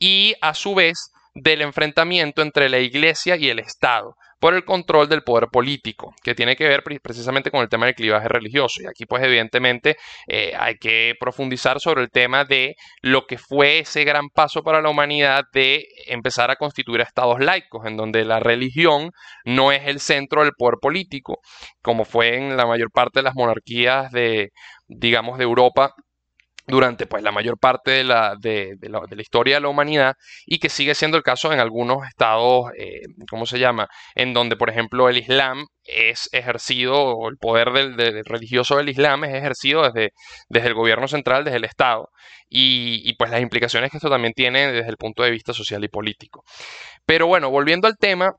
y 0.00 0.34
a 0.40 0.54
su 0.54 0.74
vez 0.74 1.12
del 1.34 1.62
enfrentamiento 1.62 2.42
entre 2.42 2.68
la 2.68 2.80
Iglesia 2.80 3.36
y 3.36 3.48
el 3.48 3.60
Estado 3.60 4.16
por 4.40 4.54
el 4.54 4.64
control 4.64 5.08
del 5.08 5.22
poder 5.22 5.48
político, 5.52 6.14
que 6.22 6.34
tiene 6.34 6.56
que 6.56 6.66
ver 6.66 6.82
precisamente 6.82 7.50
con 7.50 7.60
el 7.60 7.68
tema 7.68 7.86
del 7.86 7.94
clivaje 7.94 8.26
religioso. 8.26 8.82
Y 8.82 8.86
aquí 8.86 9.04
pues 9.04 9.22
evidentemente 9.22 9.96
eh, 10.26 10.54
hay 10.58 10.76
que 10.76 11.14
profundizar 11.20 11.78
sobre 11.78 12.02
el 12.02 12.10
tema 12.10 12.44
de 12.46 12.74
lo 13.02 13.26
que 13.26 13.36
fue 13.36 13.80
ese 13.80 14.02
gran 14.04 14.30
paso 14.30 14.62
para 14.62 14.80
la 14.80 14.88
humanidad 14.88 15.44
de 15.52 15.86
empezar 16.06 16.50
a 16.50 16.56
constituir 16.56 17.02
estados 17.02 17.38
laicos, 17.38 17.86
en 17.86 17.98
donde 17.98 18.24
la 18.24 18.40
religión 18.40 19.10
no 19.44 19.72
es 19.72 19.82
el 19.86 20.00
centro 20.00 20.42
del 20.42 20.52
poder 20.56 20.78
político, 20.80 21.40
como 21.82 22.06
fue 22.06 22.36
en 22.36 22.56
la 22.56 22.66
mayor 22.66 22.90
parte 22.90 23.20
de 23.20 23.24
las 23.24 23.34
monarquías 23.34 24.10
de, 24.10 24.52
digamos, 24.88 25.36
de 25.36 25.44
Europa 25.44 25.92
durante 26.70 27.06
pues, 27.06 27.22
la 27.22 27.32
mayor 27.32 27.58
parte 27.58 27.90
de 27.90 28.04
la, 28.04 28.36
de, 28.40 28.76
la, 28.80 29.22
historia 29.22 29.56
de 29.56 29.60
la 29.60 29.68
humanidad 29.68 30.14
y 30.46 30.58
que 30.58 30.68
sigue 30.68 30.94
siendo 30.94 31.16
el 31.16 31.22
caso 31.22 31.52
en 31.52 31.60
algunos 31.60 32.06
estados, 32.06 32.70
eh, 32.78 33.02
¿cómo 33.28 33.46
se 33.46 33.58
llama? 33.58 33.88
En 34.14 34.32
donde, 34.32 34.56
por 34.56 34.70
ejemplo, 34.70 35.08
el 35.08 35.18
Islam 35.18 35.66
es 35.84 36.28
ejercido, 36.32 36.94
o 36.96 37.28
el 37.28 37.36
poder 37.36 37.72
del, 37.72 38.24
religioso 38.24 38.76
del 38.76 38.88
Islam 38.88 39.24
es 39.24 39.34
ejercido 39.34 39.82
desde, 39.82 40.12
desde 40.48 40.68
el 40.68 40.74
gobierno 40.74 41.08
central, 41.08 41.44
desde 41.44 41.58
el 41.58 41.64
Estado, 41.64 42.08
y, 42.48 43.02
y, 43.04 43.14
pues 43.14 43.30
las 43.30 43.42
implicaciones 43.42 43.90
que 43.90 43.96
esto 43.96 44.10
también 44.10 44.32
tiene 44.34 44.72
desde 44.72 44.90
el 44.90 44.96
punto 44.96 45.22
de 45.22 45.30
vista 45.30 45.52
social 45.52 45.82
y 45.84 45.88
político. 45.88 46.44
Pero 47.04 47.26
bueno, 47.26 47.50
volviendo 47.50 47.88
al 47.88 47.96
tema 47.96 48.32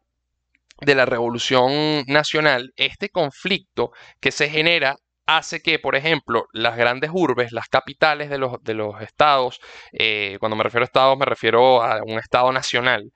de 0.82 0.96
la 0.96 1.06
revolución 1.06 2.04
nacional, 2.08 2.72
este 2.76 3.10
conflicto 3.10 3.92
que 4.20 4.32
se 4.32 4.50
genera 4.50 4.96
hace 5.26 5.62
que, 5.62 5.80
por 5.80 5.96
ejemplo, 5.96 6.46
las 6.54 6.78
grandes 6.78 7.12
urbes, 7.14 7.52
las 7.52 7.68
capitales 7.68 8.30
de 8.30 8.38
los, 8.38 8.62
de 8.64 8.74
los 8.74 9.02
estados, 9.02 9.60
eh, 9.92 10.38
cuando 10.40 10.56
me 10.56 10.64
refiero 10.64 10.84
a 10.84 10.86
estados 10.86 11.18
me 11.18 11.26
refiero 11.26 11.84
a 11.84 12.02
un 12.04 12.20
estado 12.20 12.52
nacional, 12.52 13.12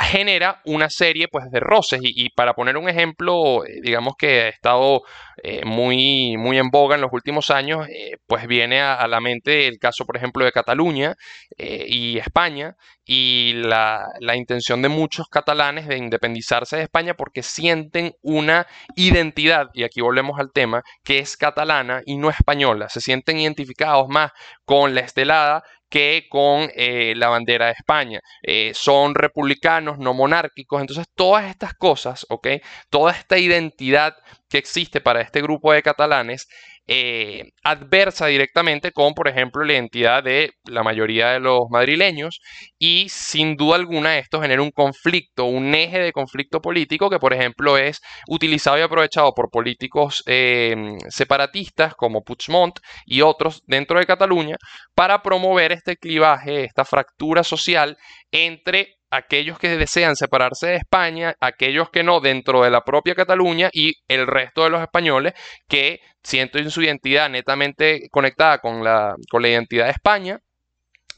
genera 0.00 0.60
una 0.64 0.88
serie 0.88 1.28
pues, 1.28 1.50
de 1.50 1.60
roces. 1.60 2.00
Y, 2.02 2.30
para 2.30 2.54
poner 2.54 2.76
un 2.76 2.88
ejemplo, 2.88 3.64
eh, 3.64 3.80
digamos 3.82 4.14
que 4.18 4.42
ha 4.42 4.48
estado 4.48 5.02
eh, 5.42 5.64
muy, 5.64 6.36
muy 6.38 6.58
en 6.58 6.70
boga 6.70 6.94
en 6.94 7.02
los 7.02 7.12
últimos 7.12 7.50
años, 7.50 7.86
eh, 7.88 8.16
pues 8.26 8.46
viene 8.46 8.80
a, 8.80 9.06
la 9.06 9.20
mente 9.20 9.68
el 9.68 9.78
caso, 9.78 10.06
por 10.06 10.16
ejemplo, 10.16 10.44
de 10.44 10.52
Cataluña 10.52 11.14
y 11.56 12.18
España. 12.18 12.76
Y 13.04 13.54
la, 13.54 14.06
la, 14.20 14.36
intención 14.36 14.82
de 14.82 14.88
muchos 14.88 15.26
catalanes 15.28 15.88
de 15.88 15.96
independizarse 15.96 16.76
de 16.76 16.84
España 16.84 17.14
porque 17.14 17.42
sienten 17.42 18.12
una 18.22 18.68
identidad, 18.94 19.66
y 19.74 19.82
aquí 19.82 20.00
volvemos 20.00 20.38
al 20.38 20.52
tema, 20.52 20.82
que 21.02 21.18
es 21.18 21.36
catalana 21.36 22.02
y 22.06 22.16
no 22.16 22.30
española, 22.30 22.88
se 22.88 23.00
sienten 23.00 23.38
identificados 23.38 24.08
más 24.08 24.30
con 24.64 24.94
la 24.94 25.00
estelada 25.00 25.64
que 25.90 26.26
con 26.30 26.70
eh, 26.74 27.14
la 27.16 27.28
bandera 27.28 27.66
de 27.66 27.72
España. 27.72 28.20
Eh, 28.42 28.72
son 28.74 29.14
republicanos, 29.14 29.98
no 29.98 30.14
monárquicos. 30.14 30.80
Entonces, 30.80 31.06
todas 31.14 31.50
estas 31.50 31.74
cosas, 31.74 32.24
¿ok? 32.30 32.48
Toda 32.88 33.12
esta 33.12 33.36
identidad 33.38 34.16
que 34.48 34.58
existe 34.58 35.00
para 35.00 35.20
este 35.20 35.42
grupo 35.42 35.72
de 35.72 35.82
catalanes 35.82 36.48
eh, 36.86 37.50
adversa 37.62 38.26
directamente 38.26 38.92
con, 38.92 39.14
por 39.14 39.28
ejemplo, 39.28 39.64
la 39.64 39.74
identidad 39.74 40.24
de 40.24 40.52
la 40.64 40.82
mayoría 40.82 41.30
de 41.30 41.40
los 41.40 41.62
madrileños 41.70 42.40
y 42.78 43.08
sin 43.08 43.56
duda 43.56 43.76
alguna 43.76 44.18
esto 44.18 44.40
genera 44.40 44.62
un 44.62 44.70
conflicto, 44.72 45.44
un 45.44 45.74
eje 45.74 46.00
de 46.00 46.12
conflicto 46.12 46.60
político 46.60 47.08
que, 47.08 47.18
por 47.18 47.32
ejemplo, 47.32 47.78
es 47.78 48.00
utilizado 48.28 48.78
y 48.78 48.82
aprovechado 48.82 49.32
por 49.34 49.50
políticos 49.50 50.22
eh, 50.26 50.74
separatistas 51.08 51.94
como 51.94 52.22
Puigdemont 52.22 52.78
y 53.06 53.22
otros 53.22 53.62
dentro 53.66 53.98
de 53.98 54.06
Cataluña 54.06 54.56
para 54.94 55.22
promover 55.22 55.72
este 55.72 55.96
clivaje, 55.96 56.64
esta 56.64 56.84
fractura 56.84 57.44
social 57.44 57.96
entre 58.32 58.99
aquellos 59.10 59.58
que 59.58 59.76
desean 59.76 60.16
separarse 60.16 60.68
de 60.68 60.76
España, 60.76 61.34
aquellos 61.40 61.90
que 61.90 62.02
no 62.02 62.20
dentro 62.20 62.62
de 62.62 62.70
la 62.70 62.84
propia 62.84 63.14
Cataluña 63.14 63.68
y 63.72 63.94
el 64.08 64.26
resto 64.26 64.64
de 64.64 64.70
los 64.70 64.80
españoles 64.80 65.34
que 65.68 66.00
sienten 66.22 66.70
su 66.70 66.82
identidad 66.82 67.28
netamente 67.28 68.08
conectada 68.10 68.58
con 68.58 68.84
la, 68.84 69.14
con 69.30 69.42
la 69.42 69.48
identidad 69.48 69.86
de 69.86 69.92
España, 69.92 70.40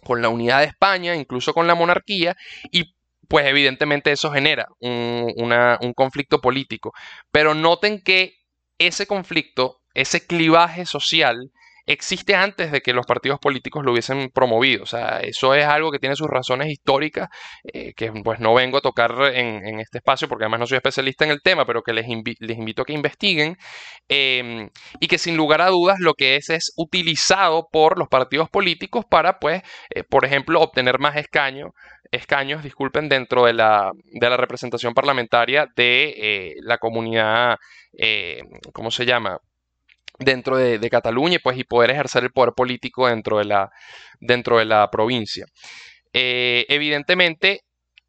con 0.05 0.22
la 0.22 0.31
unidad 0.31 0.61
de 0.61 0.66
España, 0.66 1.14
incluso 1.14 1.52
con 1.52 1.66
la 1.66 1.74
monarquía 1.74 2.35
y 2.70 2.94
pues 3.28 3.46
evidentemente 3.46 4.12
eso 4.12 4.31
genera 4.31 4.68
un, 4.81 5.33
un 5.37 5.92
conflicto 5.94 6.40
político. 6.40 6.92
Pero 7.31 7.55
noten 7.55 8.02
que 8.02 8.35
ese 8.78 9.07
conflicto, 9.07 9.81
ese 9.94 10.26
clivaje 10.26 10.87
social, 10.87 11.50
existe 11.87 12.35
antes 12.35 12.71
de 12.73 12.81
que 12.81 12.92
los 12.92 13.07
partidos 13.07 13.38
políticos 13.40 13.85
lo 13.85 13.92
hubiesen 13.92 14.31
promovido. 14.31 14.83
O 14.83 14.87
sea, 14.87 15.21
eso 15.21 15.55
es 15.55 15.64
algo 15.64 15.90
que 15.90 15.99
tiene 15.99 16.16
sus 16.16 16.29
razones 16.29 16.68
históricas, 16.71 17.29
eh, 17.73 17.92
que 17.95 18.12
pues 18.25 18.40
no 18.40 18.55
vengo 18.55 18.79
a 18.79 18.81
tocar 18.81 19.12
en, 19.35 19.81
este 19.81 19.99
espacio 19.99 20.29
porque 20.29 20.45
además 20.45 20.61
no 20.61 20.66
soy 20.66 20.77
especialista 20.77 21.25
en 21.25 21.33
el 21.33 21.42
tema, 21.42 21.64
pero 21.66 21.83
que 21.83 21.92
les, 21.92 22.07
les 22.40 22.59
invito 22.59 22.83
a 22.83 22.85
que 22.85 22.92
investiguen 22.92 23.57
em, 24.09 24.68
y 25.01 25.09
que 25.09 25.18
sin 25.18 25.37
lugar 25.37 25.61
a 25.61 25.68
dudas 25.68 25.99
lo 26.01 26.14
que 26.14 26.37
es 26.37 26.51
es 26.51 26.73
utilizado 26.77 27.68
por 27.71 27.99
los 27.99 28.09
partidos 28.09 28.49
políticos 28.51 29.05
para, 29.09 29.38
pues, 29.38 29.62
eh, 29.90 30.05
por 30.05 30.25
ejemplo, 30.25 30.61
obtener 30.61 30.99
más 30.99 31.16
escaños 31.16 31.71
escaños, 32.11 32.62
disculpen, 32.62 33.09
dentro 33.09 33.47
de 33.47 33.55
la, 33.55 33.90
de 34.05 34.29
la 34.29 34.37
representación 34.37 34.92
parlamentaria 34.92 35.66
de 35.75 36.14
eh, 36.16 36.55
la 36.61 36.77
comunidad, 36.77 37.57
¿cómo 38.75 38.90
se 38.90 39.07
llama? 39.07 39.38
Dentro 40.18 40.57
de, 40.57 40.90
Cataluña 40.90 41.38
pues, 41.42 41.59
y 41.59 41.64
poder 41.64 41.90
ejercer 41.90 42.25
el 42.25 42.33
poder 42.33 42.53
político 42.55 43.09
dentro 43.09 43.38
de 43.38 43.44
la, 43.44 43.70
dentro 44.20 44.59
de 44.59 44.64
la 44.64 44.90
provincia. 44.90 45.46
Eh, 46.12 46.66
evidentemente, 46.68 47.62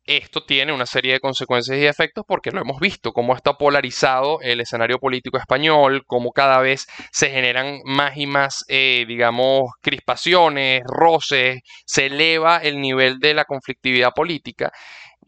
esto 0.05 0.43
tiene 0.45 0.73
una 0.73 0.85
serie 0.85 1.13
de 1.13 1.19
consecuencias 1.21 1.77
y 1.77 1.85
efectos 1.85 2.25
porque 2.27 2.51
lo 2.51 2.59
hemos 2.59 2.79
visto, 2.79 3.13
cómo 3.13 3.35
está 3.35 3.53
polarizado 3.53 4.39
el 4.41 4.59
escenario 4.59 4.99
político 4.99 5.37
español, 5.37 6.03
cómo 6.05 6.31
cada 6.31 6.59
vez 6.59 6.87
se 7.11 7.29
generan 7.29 7.79
más 7.85 8.17
y 8.17 8.27
más, 8.27 8.65
eh, 8.67 9.05
digamos, 9.07 9.71
crispaciones, 9.81 10.81
roces, 10.85 11.61
se 11.85 12.07
eleva 12.07 12.57
el 12.57 12.81
nivel 12.81 13.19
de 13.19 13.33
la 13.33 13.45
conflictividad 13.45 14.11
política. 14.11 14.71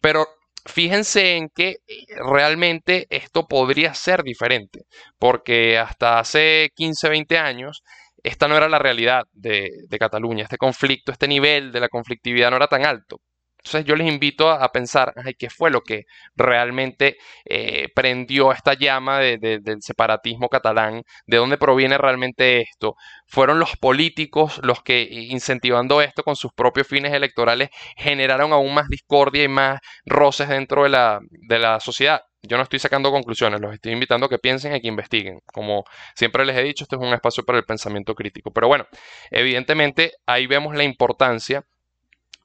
Pero 0.02 0.28
fíjense 0.66 1.38
en 1.38 1.50
que 1.50 1.78
eh, 1.88 2.06
realmente 2.18 3.08
esto 3.10 3.48
podría 3.48 3.94
ser 3.94 4.24
diferente, 4.24 4.86
porque 5.20 5.78
hasta 5.78 6.20
hace 6.20 6.72
15, 6.76 7.10
20 7.10 7.38
años 7.38 7.84
esta 8.24 8.48
no 8.48 8.58
era 8.58 8.70
la 8.70 8.80
realidad 8.80 9.24
de, 9.34 9.70
de 9.88 10.00
Cataluña, 10.00 10.44
este 10.44 10.58
conflicto, 10.58 11.12
este 11.12 11.28
nivel 11.28 11.72
de 11.72 11.80
la 11.80 11.90
conflictividad 11.90 12.50
no 12.50 12.58
era 12.58 12.68
tan 12.68 12.86
alto. 12.86 13.20
Entonces 13.66 13.86
yo 13.86 13.96
les 13.96 14.08
invito 14.08 14.50
a, 14.50 14.72
pensar, 14.72 15.14
¿qué 15.40 15.50
fue 15.50 15.72
lo 15.72 15.82
que 15.82 16.06
realmente 16.36 17.18
eh, 17.46 17.88
prendió 17.96 18.52
esta 18.52 18.76
llama 18.76 19.20
del 19.20 19.82
separatismo 19.82 20.50
catalán? 20.50 21.02
¿De 21.26 21.38
dónde 21.38 21.58
proviene 21.58 21.98
realmente 21.98 22.62
esto? 22.62 22.96
¿Fueron 23.26 23.58
los 23.60 23.76
políticos 23.76 24.60
los 24.62 24.84
que, 24.84 25.02
incentivando 25.10 26.02
esto 26.02 26.22
con 26.22 26.36
sus 26.36 26.54
propios 26.54 26.88
fines 26.88 27.12
electorales, 27.14 27.70
generaron 27.98 28.54
aún 28.54 28.72
más 28.76 28.88
discordia 28.88 29.44
y 29.44 29.48
más 29.48 29.80
roces 30.06 30.48
dentro 30.48 30.84
de 30.84 30.90
la, 30.90 31.20
de 31.32 31.58
la 31.58 31.80
sociedad? 31.80 32.22
Yo 32.44 32.58
no 32.58 32.64
estoy 32.64 32.78
sacando 32.78 33.10
conclusiones, 33.12 33.60
los 33.62 33.74
estoy 33.74 33.94
invitando 33.94 34.28
a 34.28 34.30
que 34.30 34.38
piensen 34.38 34.76
y 34.76 34.82
que 34.82 34.88
investiguen. 34.88 35.40
Como 35.52 35.86
siempre 36.14 36.46
les 36.46 36.56
he 36.56 36.62
dicho, 36.62 36.84
este 36.84 36.96
es 36.98 37.02
un 37.02 37.14
espacio 37.14 37.44
para 37.44 37.58
el 37.58 37.66
pensamiento 37.66 38.14
crítico. 38.14 38.52
Pero 38.52 38.68
bueno, 38.68 38.86
evidentemente 39.32 40.12
ahí 40.28 40.46
vemos 40.46 40.76
la 40.76 40.84
importancia 40.84 41.66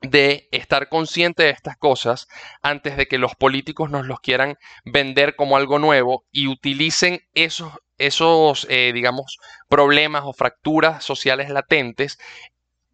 de 0.02 0.48
estar 0.50 0.88
consciente 0.88 1.42
de 1.42 1.50
estas 1.50 1.76
cosas 1.76 2.28
antes 2.62 2.96
de 2.96 3.06
que 3.06 3.18
los 3.18 3.34
políticos 3.34 3.90
nos 3.90 4.06
los 4.06 4.20
quieran 4.20 4.56
vender 4.84 5.36
como 5.36 5.56
algo 5.56 5.78
nuevo 5.78 6.24
y 6.32 6.46
utilicen 6.46 7.20
esos, 7.34 7.72
esos 7.98 8.66
eh, 8.70 8.92
digamos, 8.94 9.38
problemas 9.68 10.22
o 10.24 10.32
fracturas 10.32 11.04
sociales 11.04 11.50
latentes 11.50 12.18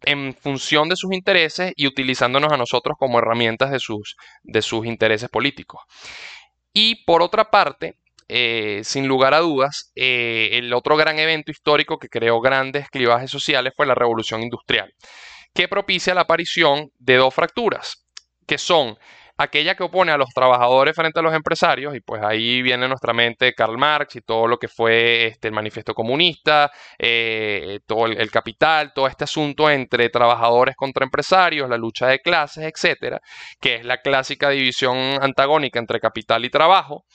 en 0.03 0.35
función 0.35 0.89
de 0.89 0.95
sus 0.95 1.13
intereses 1.13 1.73
y 1.75 1.87
utilizándonos 1.87 2.51
a 2.51 2.57
nosotros 2.57 2.97
como 2.99 3.19
herramientas 3.19 3.71
de 3.71 3.79
sus, 3.79 4.15
de 4.43 4.61
sus 4.61 4.85
intereses 4.85 5.29
políticos. 5.29 5.81
Y 6.73 7.05
por 7.05 7.21
otra 7.21 7.49
parte, 7.49 7.97
eh, 8.27 8.81
sin 8.83 9.07
lugar 9.07 9.33
a 9.33 9.39
dudas, 9.39 9.91
eh, 9.95 10.49
el 10.53 10.73
otro 10.73 10.97
gran 10.97 11.17
evento 11.17 11.51
histórico 11.51 11.97
que 11.97 12.09
creó 12.09 12.41
grandes 12.41 12.89
clivajes 12.89 13.31
sociales 13.31 13.73
fue 13.75 13.87
la 13.87 13.95
Revolución 13.95 14.43
Industrial 14.43 14.93
que 15.53 15.67
propicia 15.67 16.13
la 16.13 16.21
aparición 16.21 16.89
de 16.99 17.15
dos 17.15 17.33
fracturas, 17.33 18.05
que 18.45 18.57
son 18.57 18.97
aquella 19.37 19.75
que 19.75 19.83
opone 19.83 20.11
a 20.11 20.17
los 20.17 20.29
trabajadores 20.29 20.95
frente 20.95 21.19
a 21.19 21.23
los 21.23 21.33
empresarios, 21.33 21.95
y 21.95 22.01
pues 22.01 22.21
ahí 22.23 22.61
viene 22.61 22.85
a 22.85 22.87
nuestra 22.87 23.13
mente 23.13 23.53
Karl 23.53 23.77
Marx 23.77 24.15
y 24.15 24.21
todo 24.21 24.47
lo 24.47 24.57
que 24.57 24.67
fue 24.67 25.27
este, 25.27 25.49
el 25.49 25.53
manifiesto 25.53 25.93
comunista, 25.93 26.71
eh, 26.97 27.79
todo 27.85 28.07
el, 28.07 28.31
capital, 28.31 28.93
todo 28.93 29.07
este 29.07 29.25
asunto 29.25 29.69
entre 29.69 30.09
trabajadores 30.09 30.75
contra 30.75 31.05
empresarios, 31.05 31.69
la 31.69 31.77
lucha 31.77 32.07
de 32.07 32.19
clases, 32.19 32.63
etcétera, 32.65 33.19
que 33.59 33.75
es 33.75 33.85
la 33.85 34.01
clásica 34.01 34.49
división 34.49 34.97
antagónica 35.21 35.79
entre 35.79 35.99
capital 35.99 36.43
y 36.45 36.49
trabajo 36.49 37.05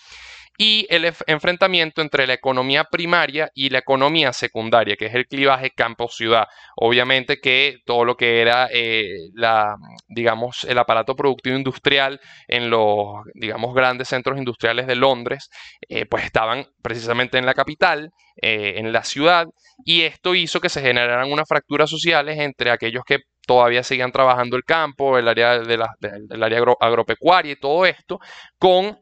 y 0.63 0.87
el 0.91 1.13
enfrentamiento 1.27 2.03
entre 2.03 2.25
la 2.25 2.35
economía 2.35 2.85
primaria 2.85 3.51
y 3.53 3.71
la 3.71 3.81
economía 3.81 4.33
secundaria, 4.33 4.95
que 4.95 5.07
es 5.07 5.15
el 5.17 5.27
clivaje 5.27 5.71
campo-ciudad. 5.71 6.47
Obviamente 6.77 7.41
que 7.41 7.79
todo 7.85 8.05
lo 8.05 8.17
que 8.17 8.41
era 8.41 8.69
eh, 8.73 9.09
la, 9.35 9.75
digamos, 10.07 10.63
el 10.63 10.79
aparato 10.79 11.17
productivo 11.17 11.57
industrial 11.57 12.21
en 12.47 12.71
los, 12.71 13.25
digamos, 13.35 13.75
grandes 13.75 14.07
centros 14.07 14.39
industriales 14.39 14.87
de 14.87 14.95
Londres, 14.95 15.51
eh, 15.89 16.07
pues 16.07 16.23
estaban 16.23 16.65
precisamente 16.81 17.39
en 17.39 17.47
la 17.47 17.55
capital, 17.55 18.11
eh, 18.41 18.75
en 18.77 18.93
la 18.93 19.03
ciudad, 19.03 19.47
y 19.85 20.03
esto 20.03 20.37
hizo 20.37 20.61
que 20.61 20.69
se 20.69 20.81
generaran 20.81 21.33
unas 21.33 21.49
fracturas 21.49 21.91
sociales 21.91 22.39
entre 22.39 22.71
aquellos 22.71 23.03
que 23.05 23.19
todavía 23.49 23.83
seguían 23.83 24.13
trabajando 24.13 24.57
el 24.57 24.63
campo, 24.63 25.19
el 25.19 25.27
área, 25.27 25.59
de 25.59 25.77
la, 25.77 25.97
área 26.41 26.63
agropecuaria 26.81 27.53
y 27.53 27.57
todo 27.57 27.85
esto, 27.85 28.21
con 28.59 29.02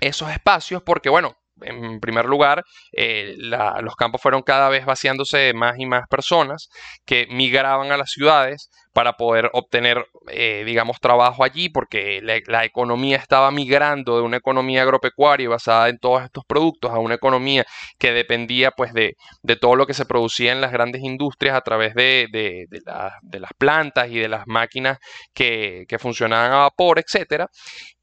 esos 0.00 0.30
espacios 0.30 0.82
porque, 0.82 1.08
bueno, 1.08 1.36
en 1.62 2.00
primer 2.00 2.26
lugar, 2.26 2.64
eh, 2.92 3.34
los 3.38 3.96
campos 3.96 4.20
fueron 4.20 4.42
cada 4.42 4.68
vez 4.68 4.84
vaciándose 4.84 5.38
de 5.38 5.54
más 5.54 5.78
y 5.78 5.86
más 5.86 6.06
personas 6.08 6.68
que 7.04 7.26
migraban 7.30 7.92
a 7.92 7.96
las 7.96 8.10
ciudades 8.10 8.70
para 8.96 9.12
poder 9.12 9.50
obtener, 9.52 10.06
eh, 10.28 10.62
digamos, 10.64 11.00
trabajo 11.00 11.44
allí, 11.44 11.68
porque 11.68 12.22
la, 12.22 12.64
economía 12.64 13.18
estaba 13.18 13.50
migrando 13.50 14.16
de 14.16 14.22
una 14.22 14.38
economía 14.38 14.80
agropecuaria 14.84 15.50
basada 15.50 15.90
en 15.90 15.98
todos 15.98 16.24
estos 16.24 16.46
productos 16.46 16.90
a 16.92 16.98
una 16.98 17.16
economía 17.16 17.66
que 17.98 18.12
dependía, 18.12 18.70
pues, 18.70 18.94
de, 18.94 19.14
todo 19.60 19.76
lo 19.76 19.86
que 19.86 19.92
se 19.92 20.06
producía 20.06 20.52
en 20.52 20.62
las 20.62 20.72
grandes 20.72 21.02
industrias 21.02 21.54
a 21.54 21.60
través 21.60 21.92
de, 21.92 22.66
las 23.32 23.52
plantas 23.58 24.08
y 24.08 24.18
de 24.18 24.28
las 24.28 24.46
máquinas 24.46 24.96
que, 25.34 25.84
funcionaban 26.00 26.52
a 26.52 26.56
vapor, 26.60 26.98
etcétera. 26.98 27.50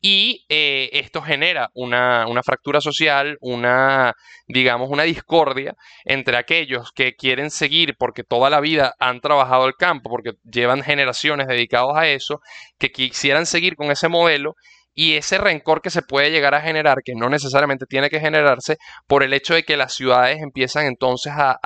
Y 0.05 0.45
eh, 0.49 0.89
esto 0.91 1.21
genera 1.21 1.69
una, 1.73 2.27
una 2.27 2.43
fractura 2.43 2.81
social, 2.81 3.37
una, 3.39 4.13
digamos, 4.47 4.89
una 4.89 5.03
discordia 5.03 5.75
entre 6.03 6.35
aquellos 6.35 6.91
que 6.91 7.15
quieren 7.15 7.49
seguir 7.49 7.95
porque 7.97 8.23
toda 8.23 8.49
la 8.49 8.59
vida 8.59 8.93
han 8.99 9.21
trabajado 9.21 9.65
el 9.65 9.75
campo, 9.75 10.09
porque 10.09 10.33
llevan 10.43 10.82
generaciones 10.85 11.47
dedicados 11.47 11.93
a 11.95 12.07
eso, 12.07 12.39
que 12.77 12.91
quisieran 12.91 13.45
seguir 13.45 13.75
con 13.75 13.91
ese 13.91 14.07
modelo 14.07 14.55
y 14.93 15.15
ese 15.15 15.37
rencor 15.37 15.81
que 15.81 15.89
se 15.89 16.03
puede 16.03 16.31
llegar 16.31 16.53
a 16.53 16.61
generar, 16.61 16.99
que 17.03 17.15
no 17.15 17.29
necesariamente 17.29 17.85
tiene 17.87 18.09
que 18.09 18.19
generarse, 18.19 18.77
por 19.07 19.23
el 19.23 19.33
hecho 19.33 19.55
de 19.55 19.63
que 19.63 19.77
las 19.77 19.93
ciudades 19.93 20.41
empiezan 20.41 20.85
entonces 20.85 21.33
a, 21.35 21.57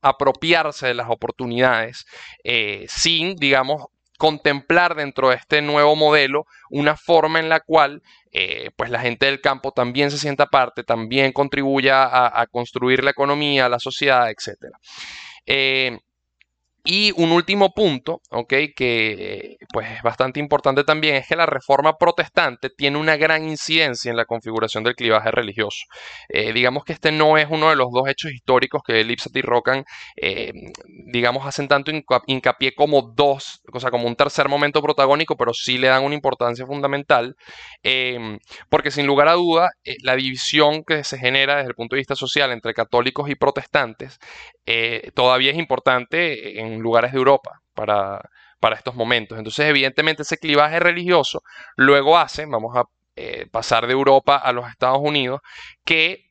apropiarse 0.00 0.86
de 0.86 0.94
las 0.94 1.10
oportunidades 1.10 2.04
eh, 2.44 2.86
sin, 2.88 3.36
digamos, 3.36 3.84
contemplar 4.18 4.96
dentro 4.96 5.30
de 5.30 5.36
este 5.36 5.62
nuevo 5.62 5.96
modelo 5.96 6.44
una 6.68 6.94
forma 6.94 7.40
en 7.40 7.48
la 7.48 7.60
cual 7.60 8.02
eh, 8.32 8.70
pues 8.76 8.90
la 8.90 9.00
gente 9.00 9.24
del 9.24 9.40
campo 9.40 9.72
también 9.72 10.10
se 10.10 10.18
sienta 10.18 10.46
parte, 10.46 10.84
también 10.84 11.32
contribuya 11.32 12.04
a, 12.04 12.46
construir 12.46 13.02
la 13.02 13.12
economía, 13.12 13.68
la 13.70 13.78
sociedad, 13.78 14.30
etc. 14.30 14.74
Y 16.84 17.12
un 17.16 17.32
último 17.32 17.74
punto, 17.74 18.22
¿ok? 18.30 18.54
que 18.74 19.56
pues 19.72 19.90
es 19.90 20.02
bastante 20.02 20.40
importante 20.40 20.82
también, 20.84 21.16
es 21.16 21.26
que 21.28 21.36
la 21.36 21.46
reforma 21.46 21.98
protestante 21.98 22.70
tiene 22.70 22.96
una 22.98 23.16
gran 23.16 23.44
incidencia 23.48 24.10
en 24.10 24.16
la 24.16 24.24
configuración 24.24 24.84
del 24.84 24.94
clivaje 24.94 25.30
religioso. 25.30 25.84
Eh, 26.28 26.52
digamos 26.52 26.84
que 26.84 26.94
este 26.94 27.12
no 27.12 27.36
es 27.36 27.46
uno 27.50 27.70
de 27.70 27.76
los 27.76 27.88
dos 27.92 28.08
hechos 28.08 28.32
históricos 28.32 28.82
que 28.84 29.04
Lipset 29.04 29.36
y 29.36 29.42
Roccan, 29.42 29.84
eh, 30.16 30.52
digamos, 31.12 31.46
hacen 31.46 31.68
tanto 31.68 31.92
hincapié 32.26 32.74
como 32.74 33.12
dos, 33.14 33.60
o 33.72 33.80
sea, 33.80 33.90
como 33.90 34.06
un 34.06 34.16
tercer 34.16 34.48
momento 34.48 34.82
protagónico, 34.82 35.36
pero 35.36 35.52
sí 35.52 35.78
le 35.78 35.88
dan 35.88 36.04
una 36.04 36.14
importancia 36.14 36.66
fundamental, 36.66 37.36
em, 37.82 38.38
porque 38.68 38.90
sin 38.90 39.06
lugar 39.06 39.28
a 39.28 39.34
duda, 39.34 39.70
eh, 39.84 39.96
la 40.02 40.16
división 40.16 40.82
que 40.84 41.04
se 41.04 41.18
genera 41.18 41.56
desde 41.56 41.68
el 41.68 41.74
punto 41.74 41.94
de 41.96 42.00
vista 42.00 42.14
social 42.16 42.52
entre 42.52 42.74
católicos 42.74 43.28
y 43.28 43.34
protestantes 43.34 44.18
todavía 45.14 45.50
es 45.50 45.58
importante 45.58 46.60
en 46.60 46.79
lugares 46.80 47.12
de 47.12 47.18
Europa 47.18 47.60
para, 47.74 48.20
para 48.60 48.76
estos 48.76 48.94
momentos. 48.94 49.38
Entonces, 49.38 49.66
evidentemente, 49.66 50.22
ese 50.22 50.38
clivaje 50.38 50.80
religioso 50.80 51.42
luego 51.76 52.18
hace, 52.18 52.46
vamos 52.46 52.76
a 52.76 52.84
eh, 53.16 53.46
pasar 53.50 53.86
de 53.86 53.92
Europa 53.92 54.36
a 54.36 54.52
los 54.52 54.68
Estados 54.68 55.00
Unidos, 55.02 55.40
que 55.84 56.30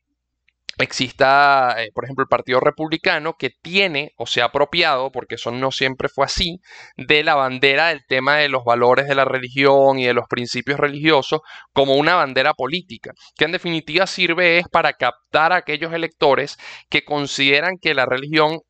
exista, 0.83 1.75
eh, 1.77 1.91
por 1.93 2.05
ejemplo, 2.05 2.23
el 2.23 2.29
Partido 2.29 2.59
Republicano 2.59 3.35
que 3.37 3.49
tiene 3.49 4.13
o 4.17 4.25
se 4.25 4.41
ha 4.41 4.45
apropiado, 4.45 5.11
porque 5.11 5.35
eso 5.35 5.51
no 5.51 5.71
siempre 5.71 6.09
fue 6.09 6.25
así, 6.25 6.59
de 6.97 7.23
la 7.23 7.35
bandera 7.35 7.89
del 7.89 8.05
tema 8.07 8.37
de 8.37 8.49
los 8.49 8.63
valores 8.63 9.07
de 9.07 9.15
la 9.15 9.25
religión 9.25 9.99
y 9.99 10.05
de 10.05 10.13
los 10.13 10.25
principios 10.29 10.79
religiosos 10.79 11.41
como 11.73 11.95
una 11.95 12.15
bandera 12.15 12.53
política, 12.53 13.11
que 13.35 13.45
en 13.45 13.51
definitiva 13.51 14.07
sirve 14.07 14.57
es 14.57 14.67
para 14.69 14.93
captar 14.93 15.51
a 15.53 15.57
aquellos 15.57 15.93
electores 15.93 16.57
que 16.89 17.03
consideran 17.03 17.77
que 17.81 17.93
la 17.93 18.05
religión 18.05 18.61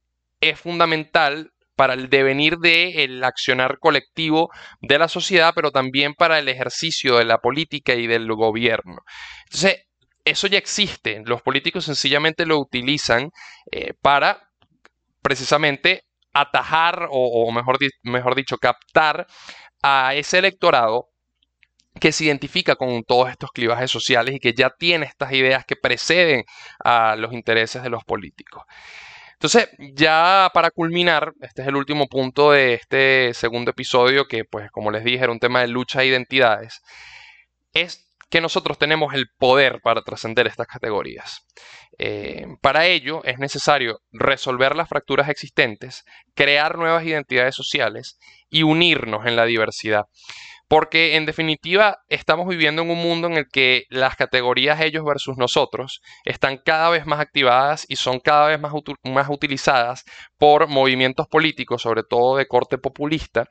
es 0.41 0.59
fundamental 0.59 1.51
para 1.79 1.93
el 1.93 2.09
devenir 2.09 2.57
del 2.57 3.23
accionar 3.23 3.79
colectivo 3.79 4.51
de 4.81 4.99
la 4.99 5.07
sociedad, 5.07 5.53
pero 5.55 5.71
también 5.71 6.13
para 6.13 6.37
el 6.37 6.49
ejercicio 6.49 7.15
de 7.17 7.23
la 7.23 7.37
política 7.37 7.95
y 7.95 8.05
del 8.05 8.27
gobierno. 8.33 8.97
Entonces, 9.45 9.85
eso 10.25 10.47
ya 10.47 10.57
existe. 10.57 11.23
Los 11.25 11.41
políticos 11.41 11.85
sencillamente 11.85 12.45
lo 12.45 12.59
utilizan 12.59 13.31
eh, 13.71 13.93
para 14.01 14.49
precisamente 15.21 16.03
atajar 16.33 17.07
o, 17.11 17.49
mejor, 17.53 17.77
mejor 18.03 18.35
dicho, 18.35 18.57
captar 18.57 19.25
a 19.81 20.15
ese 20.15 20.39
electorado 20.39 21.07
que 21.97 22.11
se 22.11 22.25
identifica 22.25 22.75
con 22.75 23.03
todos 23.05 23.29
estos 23.29 23.51
clivajes 23.51 23.89
sociales 23.89 24.35
y 24.35 24.39
que 24.39 24.51
ya 24.51 24.69
tiene 24.69 25.05
estas 25.05 25.31
ideas 25.31 25.63
que 25.63 25.77
preceden 25.77 26.43
a 26.83 27.15
los 27.15 27.31
intereses 27.31 27.83
de 27.83 27.89
los 27.89 28.03
políticos. 28.03 28.63
Entonces, 29.39 29.69
ya 29.95 30.51
para 30.53 30.69
culminar, 30.69 31.31
este 31.39 31.61
es 31.61 31.69
el 31.69 31.77
último 31.77 32.07
punto 32.07 32.51
de 32.51 32.73
este 32.73 33.33
segundo 33.33 33.71
episodio, 33.71 34.27
que 34.27 34.43
pues 34.43 34.69
como 34.69 34.91
les 34.91 35.05
dije 35.05 35.23
era 35.23 35.31
un 35.31 35.39
tema 35.39 35.61
de 35.61 35.69
lucha 35.69 36.01
de 36.01 36.07
identidades, 36.07 36.81
es 37.71 38.11
que 38.29 38.41
nosotros 38.41 38.77
tenemos 38.77 39.13
el 39.13 39.27
poder 39.37 39.79
para 39.81 40.01
trascender 40.01 40.45
estas 40.45 40.67
categorías. 40.67 41.47
Eh, 41.97 42.47
para 42.61 42.85
ello 42.87 43.23
es 43.23 43.39
necesario 43.39 44.01
resolver 44.11 44.75
las 44.75 44.89
fracturas 44.89 45.29
existentes, 45.29 46.03
crear 46.35 46.77
nuevas 46.77 47.05
identidades 47.05 47.55
sociales 47.55 48.19
y 48.49 48.63
unirnos 48.63 49.25
en 49.25 49.37
la 49.37 49.45
diversidad. 49.45 50.07
Porque 50.69 51.15
en 51.15 51.25
definitiva 51.25 51.97
estamos 52.07 52.47
viviendo 52.47 52.83
en 52.83 52.91
un 52.91 52.99
mundo 52.99 53.27
en 53.27 53.33
el 53.33 53.47
que 53.51 53.85
las 53.89 54.15
categorías 54.15 54.79
ellos 54.79 55.03
versus 55.03 55.35
nosotros 55.35 55.99
están 56.23 56.59
cada 56.63 56.89
vez 56.91 57.07
más 57.07 57.19
activadas 57.19 57.85
y 57.89 57.95
son 57.95 58.19
cada 58.19 58.47
vez 58.47 58.59
más, 58.59 58.71
más 59.03 59.27
utilizadas 59.29 60.03
por 60.37 60.67
movimientos 60.67 61.27
políticos, 61.27 61.81
sobre 61.81 62.03
todo 62.03 62.37
de 62.37 62.47
corte 62.47 62.77
populista, 62.77 63.47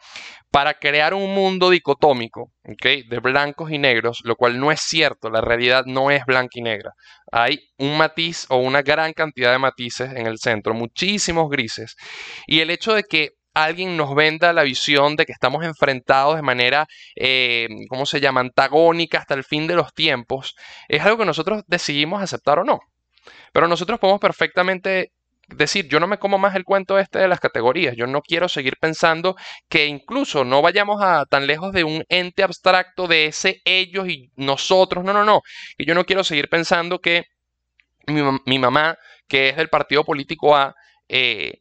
para 0.51 0.75
crear 0.75 1.13
un 1.13 1.35
mundo 1.35 1.71
dicotómico 1.71 2.53
de 2.63 3.21
blancos 3.21 3.71
y 3.73 3.79
negros, 3.79 4.21
lo 4.25 4.37
cual 4.37 4.61
no 4.61 4.71
es 4.71 4.81
cierto, 4.81 5.29
la 5.31 5.41
realidad 5.41 5.85
no 5.87 6.11
es 6.11 6.25
blanca 6.25 6.53
y 6.55 6.63
negra. 6.63 6.93
Hay 7.33 7.59
un 7.79 7.99
matiz 7.99 8.47
o 8.49 8.59
una 8.59 8.83
gran 8.83 9.13
cantidad 9.13 9.53
de 9.53 9.59
matices 9.59 10.13
en 10.13 10.27
el 10.27 10.39
centro, 10.39 10.73
muchísimos 10.73 11.51
grises. 11.51 11.97
Y 12.47 12.61
el 12.61 12.71
hecho 12.71 12.95
de 12.95 13.03
que 13.03 13.38
alguien 13.65 13.97
nos 13.97 14.15
venda 14.15 14.53
la 14.53 14.63
visión 14.63 15.17
de 15.17 15.27
que 15.27 15.33
estamos 15.33 15.65
enfrentados 15.65 16.37
de 16.37 16.43
manera, 16.43 16.87
eh, 17.17 17.69
¿cómo 17.89 18.07
se 18.07 18.21
llama?, 18.21 18.41
antagónica 18.41 19.19
hasta 19.19 19.35
el 19.35 19.45
fin 19.45 19.67
de 19.67 19.75
los 19.75 19.93
tiempos, 19.95 20.55
es 20.89 21.03
algo 21.03 21.19
que 21.19 21.25
nosotros 21.25 21.63
decidimos 21.67 22.23
aceptar 22.23 22.59
o 22.59 22.65
no. 22.65 22.81
Pero 23.53 23.69
nosotros 23.69 23.99
podemos 23.99 24.21
perfectamente 24.21 25.13
decir, 25.49 25.89
yo 25.89 25.99
no 26.01 26.07
me 26.07 26.19
como 26.19 26.39
más 26.39 26.55
el 26.55 26.65
cuento 26.65 26.99
este 26.99 27.19
de 27.19 27.29
las 27.29 27.41
categorías, 27.41 27.97
yo 27.97 28.07
no 28.07 28.21
quiero 28.21 28.49
seguir 28.49 28.77
pensando 28.79 29.37
que 29.69 29.87
incluso 29.87 30.45
no 30.45 30.61
vayamos 30.63 31.01
a 31.03 31.25
tan 31.25 31.47
lejos 31.47 31.73
de 31.73 31.85
un 31.85 32.05
ente 32.09 32.43
abstracto 32.43 33.07
de 33.07 33.27
ese 33.27 33.61
ellos 33.65 34.09
y 34.09 34.31
nosotros, 34.37 35.05
no, 35.05 35.13
no, 35.13 35.25
no, 35.25 35.41
que 35.77 35.87
yo 35.87 35.95
no 35.95 36.05
quiero 36.05 36.23
seguir 36.25 36.49
pensando 36.49 36.99
que 37.01 37.25
mi, 38.07 38.59
mamá, 38.59 38.97
que 39.27 39.51
es 39.51 39.57
del 39.57 39.69
partido 39.69 40.05
político 40.05 40.57
A, 40.57 40.75
eh, 41.09 41.61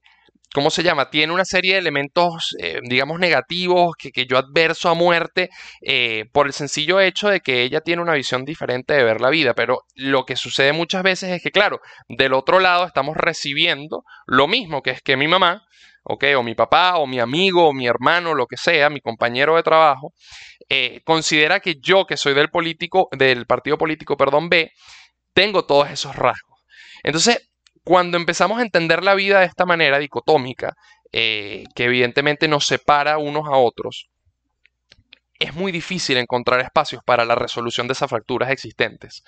¿cómo 0.57 0.71
se 0.71 0.81
llama? 0.81 1.11
Tiene 1.11 1.31
una 1.31 1.45
serie 1.45 1.73
de 1.73 1.77
elementos, 1.77 2.55
eh, 2.59 2.79
digamos, 2.81 3.19
negativos 3.19 3.95
que, 3.95 4.25
yo 4.25 4.39
adverso 4.39 4.89
a 4.89 4.95
muerte 4.95 5.51
eh, 5.81 6.25
por 6.33 6.47
el 6.47 6.53
sencillo 6.53 6.99
hecho 6.99 7.29
de 7.29 7.41
que 7.41 7.61
ella 7.61 7.81
tiene 7.81 8.01
una 8.01 8.13
visión 8.13 8.43
diferente 8.43 8.95
de 8.95 9.03
ver 9.03 9.21
la 9.21 9.29
vida. 9.29 9.53
Pero 9.53 9.83
lo 9.93 10.25
que 10.25 10.35
sucede 10.35 10.73
muchas 10.73 11.03
veces 11.03 11.29
es 11.29 11.43
que, 11.43 11.51
claro, 11.51 11.79
del 12.09 12.33
otro 12.33 12.59
lado 12.59 12.85
estamos 12.87 13.15
recibiendo 13.15 14.03
lo 14.25 14.47
mismo, 14.47 14.81
que 14.81 14.89
es 14.89 15.03
que 15.03 15.15
mi 15.15 15.27
mamá, 15.27 15.61
¿ok? 16.03 16.23
O 16.35 16.41
mi 16.41 16.55
papá, 16.55 16.97
o 16.97 17.05
mi 17.05 17.19
amigo, 17.19 17.67
o 17.67 17.73
mi 17.73 17.85
hermano, 17.85 18.33
lo 18.33 18.47
que 18.47 18.57
sea, 18.57 18.89
mi 18.89 18.99
compañero 18.99 19.57
de 19.57 19.61
trabajo, 19.61 20.13
eh, 20.69 21.01
considera 21.05 21.59
que 21.59 21.75
yo, 21.79 22.07
que 22.07 22.17
soy 22.17 22.33
del 22.33 22.49
político, 22.49 23.09
del 23.11 23.45
partido 23.45 23.77
político, 23.77 24.17
perdón, 24.17 24.49
B, 24.49 24.71
tengo 25.33 25.67
todos 25.67 25.91
esos 25.91 26.15
rasgos. 26.15 26.63
Entonces, 27.03 27.47
cuando 27.88 28.17
empezamos 28.17 28.60
a 28.60 28.63
entender 28.63 29.02
la 29.02 29.15
vida 29.15 29.39
de 29.39 29.45
esta 29.45 29.65
manera 29.65 29.97
dicotómica, 29.97 30.73
eh, 31.13 31.63
que 31.73 31.86
evidentemente 31.86 32.50
nos 32.50 32.67
separa 32.67 33.17
unos 33.17 33.47
a 33.47 33.56
otros, 33.56 34.10
es 35.39 35.54
muy 35.54 35.71
difícil 35.71 36.17
encontrar 36.17 36.60
espacios 36.60 37.02
para 37.06 37.23
la 37.23 37.36
resolución 37.36 37.88
de 37.88 37.93
esas 37.93 38.10
fracturas 38.10 38.52
existentes. 38.52 39.23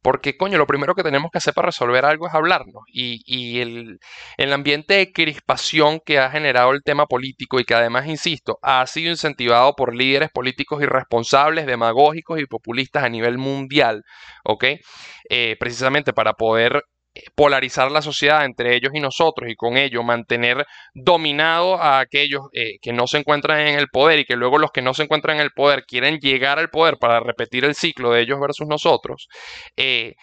Porque, 0.00 0.38
coño, 0.38 0.56
lo 0.56 0.66
primero 0.66 0.94
que 0.94 1.02
tenemos 1.02 1.30
que 1.30 1.36
hacer 1.36 1.52
para 1.52 1.66
resolver 1.66 2.06
algo 2.06 2.26
es 2.26 2.32
hablarnos. 2.32 2.84
Y, 2.90 3.60
el, 3.60 3.98
el, 4.38 4.52
ambiente 4.54 4.94
de 4.94 5.12
crispación 5.12 6.00
que 6.02 6.18
ha 6.18 6.30
generado 6.30 6.70
el 6.70 6.82
tema 6.82 7.04
político 7.04 7.60
y 7.60 7.64
que 7.64 7.74
además, 7.74 8.06
insisto, 8.06 8.58
ha 8.62 8.86
sido 8.86 9.10
incentivado 9.10 9.74
por 9.74 9.94
líderes 9.94 10.30
políticos 10.30 10.82
irresponsables, 10.82 11.66
demagógicos 11.66 12.40
y 12.40 12.46
populistas 12.46 13.04
a 13.04 13.10
nivel 13.10 13.36
mundial, 13.36 14.02
¿ok? 14.44 14.64
Eh, 15.28 15.56
precisamente 15.60 16.14
para 16.14 16.32
poder 16.32 16.84
polarizar 17.34 17.90
la 17.90 18.02
sociedad 18.02 18.44
entre 18.44 18.74
ellos 18.76 18.92
y 18.94 19.00
nosotros 19.00 19.50
y 19.50 19.56
con 19.56 19.76
ello 19.76 20.02
mantener 20.02 20.66
dominado 20.94 21.80
a 21.80 22.00
aquellos 22.00 22.42
eh, 22.52 22.78
que 22.80 22.92
no 22.92 23.06
se 23.06 23.18
encuentran 23.18 23.60
en 23.60 23.78
el 23.78 23.88
poder 23.88 24.20
y 24.20 24.24
que 24.24 24.36
luego 24.36 24.58
los 24.58 24.70
que 24.70 24.82
no 24.82 24.94
se 24.94 25.04
encuentran 25.04 25.36
en 25.36 25.42
el 25.42 25.50
poder 25.50 25.84
quieren 25.86 26.18
llegar 26.18 26.58
al 26.58 26.70
poder 26.70 26.98
para 26.98 27.20
repetir 27.20 27.64
el 27.64 27.74
ciclo 27.74 28.12
de 28.12 28.22
ellos 28.22 28.40
versus 28.40 28.66
nosotros, 28.66 29.28
eh, 29.76 30.14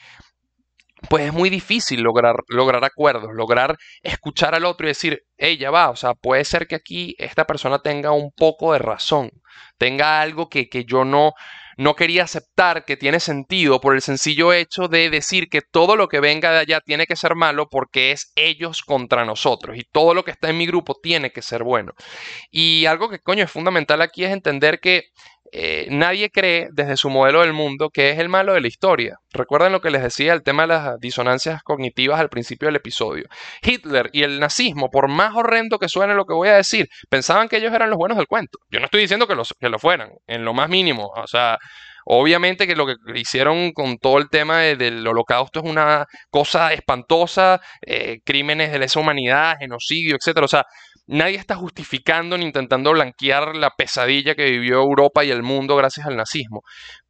pues 1.09 1.25
es 1.25 1.33
muy 1.33 1.49
difícil 1.49 2.01
lograr, 2.01 2.35
lograr 2.47 2.83
acuerdos, 2.83 3.31
lograr 3.33 3.77
escuchar 4.01 4.55
al 4.55 4.65
otro 4.65 4.87
y 4.87 4.89
decir, 4.89 5.21
ella 5.37 5.71
va, 5.71 5.89
o 5.89 5.95
sea, 5.95 6.13
puede 6.13 6.43
ser 6.45 6.67
que 6.67 6.75
aquí 6.75 7.15
esta 7.17 7.45
persona 7.45 7.79
tenga 7.79 8.11
un 8.11 8.31
poco 8.31 8.73
de 8.73 8.79
razón, 8.79 9.29
tenga 9.77 10.21
algo 10.21 10.49
que, 10.49 10.67
que 10.67 10.85
yo 10.85 11.05
no, 11.05 11.33
no 11.77 11.95
quería 11.95 12.23
aceptar 12.23 12.85
que 12.85 12.97
tiene 12.97 13.19
sentido 13.19 13.81
por 13.81 13.95
el 13.95 14.01
sencillo 14.01 14.53
hecho 14.53 14.87
de 14.87 15.09
decir 15.09 15.49
que 15.49 15.61
todo 15.61 15.95
lo 15.95 16.07
que 16.07 16.19
venga 16.19 16.51
de 16.51 16.59
allá 16.59 16.81
tiene 16.81 17.05
que 17.05 17.15
ser 17.15 17.35
malo 17.35 17.67
porque 17.69 18.11
es 18.11 18.31
ellos 18.35 18.81
contra 18.83 19.25
nosotros 19.25 19.77
y 19.77 19.83
todo 19.83 20.13
lo 20.13 20.23
que 20.23 20.31
está 20.31 20.49
en 20.49 20.57
mi 20.57 20.65
grupo 20.65 20.95
tiene 21.01 21.31
que 21.31 21.41
ser 21.41 21.63
bueno. 21.63 21.93
Y 22.51 22.85
algo 22.85 23.09
que 23.09 23.19
coño 23.19 23.43
es 23.43 23.51
fundamental 23.51 24.01
aquí 24.01 24.23
es 24.23 24.31
entender 24.31 24.79
que 24.79 25.05
eh, 25.51 25.87
nadie 25.89 26.29
cree 26.29 26.67
desde 26.71 26.97
su 26.97 27.09
modelo 27.09 27.41
del 27.41 27.53
mundo 27.53 27.89
que 27.89 28.09
es 28.09 28.19
el 28.19 28.29
malo 28.29 28.53
de 28.53 28.61
la 28.61 28.67
historia. 28.67 29.17
Recuerden 29.31 29.71
lo 29.71 29.81
que 29.81 29.91
les 29.91 30.01
decía 30.01 30.33
el 30.33 30.43
tema 30.43 30.63
de 30.63 30.67
las 30.69 30.99
disonancias 30.99 31.61
cognitivas 31.63 32.19
al 32.19 32.29
principio 32.29 32.67
del 32.67 32.77
episodio. 32.77 33.25
Hitler 33.61 34.09
y 34.13 34.23
el 34.23 34.39
nazismo, 34.39 34.89
por 34.89 35.07
más 35.07 35.35
horrendo 35.35 35.79
que 35.79 35.89
suene 35.89 36.13
lo 36.13 36.25
que 36.25 36.33
voy 36.33 36.49
a 36.49 36.55
decir, 36.55 36.87
pensaban 37.09 37.47
que 37.47 37.57
ellos 37.57 37.73
eran 37.73 37.89
los 37.89 37.97
buenos 37.97 38.17
del 38.17 38.27
cuento. 38.27 38.59
Yo 38.69 38.79
no 38.79 38.85
estoy 38.85 39.01
diciendo 39.01 39.27
que, 39.27 39.35
los, 39.35 39.53
que 39.59 39.69
lo 39.69 39.79
fueran, 39.79 40.11
en 40.27 40.45
lo 40.45 40.53
más 40.53 40.69
mínimo. 40.69 41.11
O 41.15 41.27
sea, 41.27 41.57
Obviamente 42.07 42.67
que 42.67 42.75
lo 42.75 42.85
que 42.85 42.95
hicieron 43.15 43.71
con 43.71 43.97
todo 43.97 44.19
el 44.19 44.29
tema 44.29 44.59
del 44.59 45.05
holocausto 45.07 45.59
es 45.59 45.65
una 45.65 46.05
cosa 46.29 46.71
espantosa, 46.71 47.59
eh, 47.81 48.19
crímenes 48.23 48.71
de 48.71 48.77
lesa 48.77 48.99
humanidad, 48.99 49.55
genocidio, 49.59 50.15
etc. 50.15 50.37
O 50.43 50.47
sea, 50.47 50.65
nadie 51.07 51.37
está 51.37 51.55
justificando 51.55 52.37
ni 52.37 52.45
intentando 52.45 52.91
blanquear 52.91 53.55
la 53.55 53.71
pesadilla 53.71 54.35
que 54.35 54.49
vivió 54.49 54.81
Europa 54.81 55.23
y 55.23 55.31
el 55.31 55.43
mundo 55.43 55.75
gracias 55.75 56.07
al 56.07 56.15
nazismo. 56.15 56.61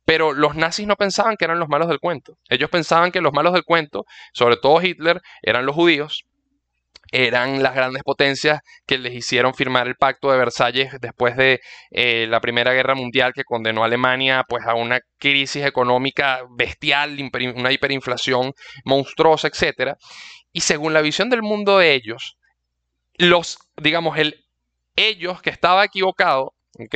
Pero 0.05 0.33
los 0.33 0.55
nazis 0.55 0.87
no 0.87 0.95
pensaban 0.95 1.35
que 1.37 1.45
eran 1.45 1.59
los 1.59 1.69
malos 1.69 1.87
del 1.87 1.99
cuento. 1.99 2.37
Ellos 2.49 2.69
pensaban 2.69 3.11
que 3.11 3.21
los 3.21 3.33
malos 3.33 3.53
del 3.53 3.63
cuento, 3.63 4.05
sobre 4.33 4.57
todo 4.57 4.81
Hitler, 4.81 5.21
eran 5.41 5.65
los 5.65 5.75
judíos, 5.75 6.25
eran 7.11 7.63
las 7.63 7.75
grandes 7.75 8.03
potencias 8.03 8.59
que 8.85 8.97
les 8.97 9.13
hicieron 9.13 9.53
firmar 9.53 9.87
el 9.87 9.95
pacto 9.95 10.31
de 10.31 10.37
Versalles 10.37 10.91
después 10.99 11.37
de 11.37 11.61
eh, 11.91 12.27
la 12.27 12.41
Primera 12.41 12.73
Guerra 12.73 12.95
Mundial 12.95 13.33
que 13.33 13.43
condenó 13.43 13.83
a 13.83 13.85
Alemania 13.85 14.43
pues, 14.47 14.65
a 14.65 14.75
una 14.75 14.99
crisis 15.17 15.65
económica 15.65 16.41
bestial, 16.57 17.17
una 17.55 17.71
hiperinflación 17.71 18.53
monstruosa, 18.83 19.47
etc. 19.47 19.93
Y 20.51 20.61
según 20.61 20.93
la 20.93 21.01
visión 21.01 21.29
del 21.29 21.41
mundo 21.41 21.77
de 21.77 21.93
ellos, 21.93 22.37
los, 23.17 23.57
digamos, 23.77 24.17
el, 24.17 24.45
ellos 24.95 25.41
que 25.41 25.49
estaba 25.49 25.83
equivocado, 25.83 26.53
¿ok? 26.79 26.95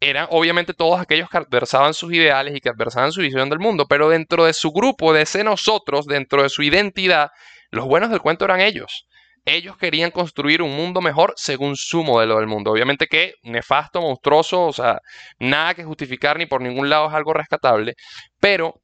eran 0.00 0.26
obviamente 0.30 0.72
todos 0.72 0.98
aquellos 0.98 1.28
que 1.28 1.36
adversaban 1.36 1.92
sus 1.92 2.12
ideales 2.12 2.56
y 2.56 2.60
que 2.60 2.70
adversaban 2.70 3.12
su 3.12 3.20
visión 3.20 3.50
del 3.50 3.58
mundo, 3.58 3.86
pero 3.86 4.08
dentro 4.08 4.46
de 4.46 4.54
su 4.54 4.72
grupo, 4.72 5.12
de 5.12 5.22
ese 5.22 5.44
nosotros, 5.44 6.06
dentro 6.06 6.42
de 6.42 6.48
su 6.48 6.62
identidad, 6.62 7.30
los 7.70 7.84
buenos 7.84 8.10
del 8.10 8.20
cuento 8.20 8.46
eran 8.46 8.60
ellos. 8.60 9.06
Ellos 9.44 9.76
querían 9.76 10.10
construir 10.10 10.62
un 10.62 10.74
mundo 10.74 11.00
mejor 11.00 11.34
según 11.36 11.76
su 11.76 12.02
modelo 12.02 12.36
del 12.36 12.46
mundo. 12.46 12.72
Obviamente 12.72 13.06
que 13.06 13.34
nefasto, 13.42 14.00
monstruoso, 14.00 14.66
o 14.66 14.72
sea, 14.72 15.00
nada 15.38 15.74
que 15.74 15.84
justificar 15.84 16.38
ni 16.38 16.46
por 16.46 16.62
ningún 16.62 16.88
lado 16.88 17.08
es 17.08 17.14
algo 17.14 17.34
rescatable, 17.34 17.94
pero 18.38 18.80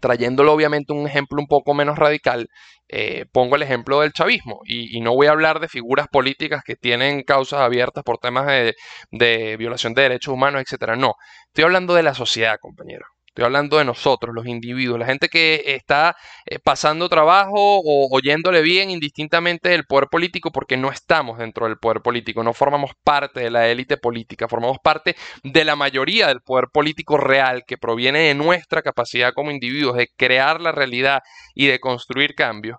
trayéndolo 0.00 0.52
obviamente 0.52 0.92
un 0.92 1.06
ejemplo 1.06 1.40
un 1.40 1.46
poco 1.48 1.74
menos 1.74 1.98
radical, 1.98 2.48
eh, 2.92 3.26
pongo 3.32 3.56
el 3.56 3.62
ejemplo 3.62 4.00
del 4.00 4.12
chavismo 4.12 4.60
y, 4.64 5.00
no 5.00 5.14
voy 5.14 5.28
a 5.28 5.30
hablar 5.30 5.60
de 5.60 5.68
figuras 5.68 6.08
políticas 6.08 6.62
que 6.64 6.76
tienen 6.76 7.22
causas 7.22 7.60
abiertas 7.60 8.04
por 8.04 8.18
temas 8.18 8.46
de, 8.46 8.74
de 9.10 9.56
violación 9.56 9.94
de 9.94 10.02
derechos 10.02 10.34
humanos, 10.34 10.62
etcétera. 10.62 10.96
No, 10.96 11.14
estoy 11.46 11.64
hablando 11.64 11.94
de 11.94 12.02
la 12.02 12.14
sociedad, 12.14 12.58
compañero. 12.60 13.06
Estoy 13.30 13.44
hablando 13.44 13.78
de 13.78 13.84
nosotros, 13.84 14.34
los 14.34 14.46
individuos, 14.46 14.98
la 14.98 15.06
gente 15.06 15.28
que 15.28 15.62
está 15.64 16.16
eh, 16.46 16.58
pasando 16.58 17.08
trabajo 17.08 17.78
o 17.78 18.08
oyéndole 18.10 18.60
bien 18.60 18.90
indistintamente 18.90 19.68
del 19.68 19.84
poder 19.84 20.08
político 20.08 20.50
porque 20.50 20.76
no 20.76 20.90
estamos 20.90 21.38
dentro 21.38 21.66
del 21.66 21.78
poder 21.78 22.02
político, 22.02 22.42
no 22.42 22.52
formamos 22.54 22.90
parte 23.04 23.38
de 23.38 23.50
la 23.50 23.68
élite 23.68 23.98
política, 23.98 24.48
formamos 24.48 24.78
parte 24.82 25.14
de 25.44 25.64
la 25.64 25.76
mayoría 25.76 26.26
del 26.26 26.40
poder 26.40 26.70
político 26.72 27.18
real 27.18 27.62
que 27.64 27.78
proviene 27.78 28.18
de 28.20 28.34
nuestra 28.34 28.82
capacidad 28.82 29.32
como 29.32 29.52
individuos 29.52 29.96
de 29.96 30.08
crear 30.16 30.60
la 30.60 30.72
realidad 30.72 31.20
y 31.54 31.68
de 31.68 31.78
construir 31.78 32.34
cambios. 32.34 32.78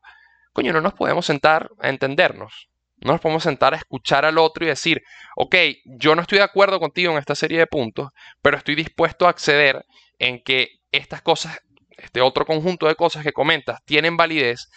Coño, 0.51 0.73
no 0.73 0.81
nos 0.81 0.93
podemos 0.93 1.25
sentar 1.25 1.69
a 1.79 1.87
entendernos. 1.87 2.70
No 3.01 3.13
nos 3.13 3.21
podemos 3.21 3.43
sentar 3.43 3.73
a 3.73 3.77
escuchar 3.77 4.25
al 4.25 4.37
otro 4.37 4.63
y 4.63 4.67
decir, 4.67 5.01
ok, 5.35 5.55
yo 5.85 6.15
no 6.15 6.21
estoy 6.21 6.37
de 6.37 6.43
acuerdo 6.43 6.79
contigo 6.79 7.11
en 7.11 7.17
esta 7.17 7.35
serie 7.35 7.57
de 7.57 7.67
puntos, 7.67 8.09
pero 8.41 8.57
estoy 8.57 8.75
dispuesto 8.75 9.25
a 9.25 9.31
acceder 9.31 9.85
en 10.19 10.41
que 10.43 10.69
estas 10.91 11.21
cosas, 11.21 11.59
este 11.97 12.21
otro 12.21 12.45
conjunto 12.45 12.87
de 12.87 12.95
cosas 12.95 13.23
que 13.23 13.33
comentas, 13.33 13.79
tienen 13.85 14.17
validez. 14.17 14.69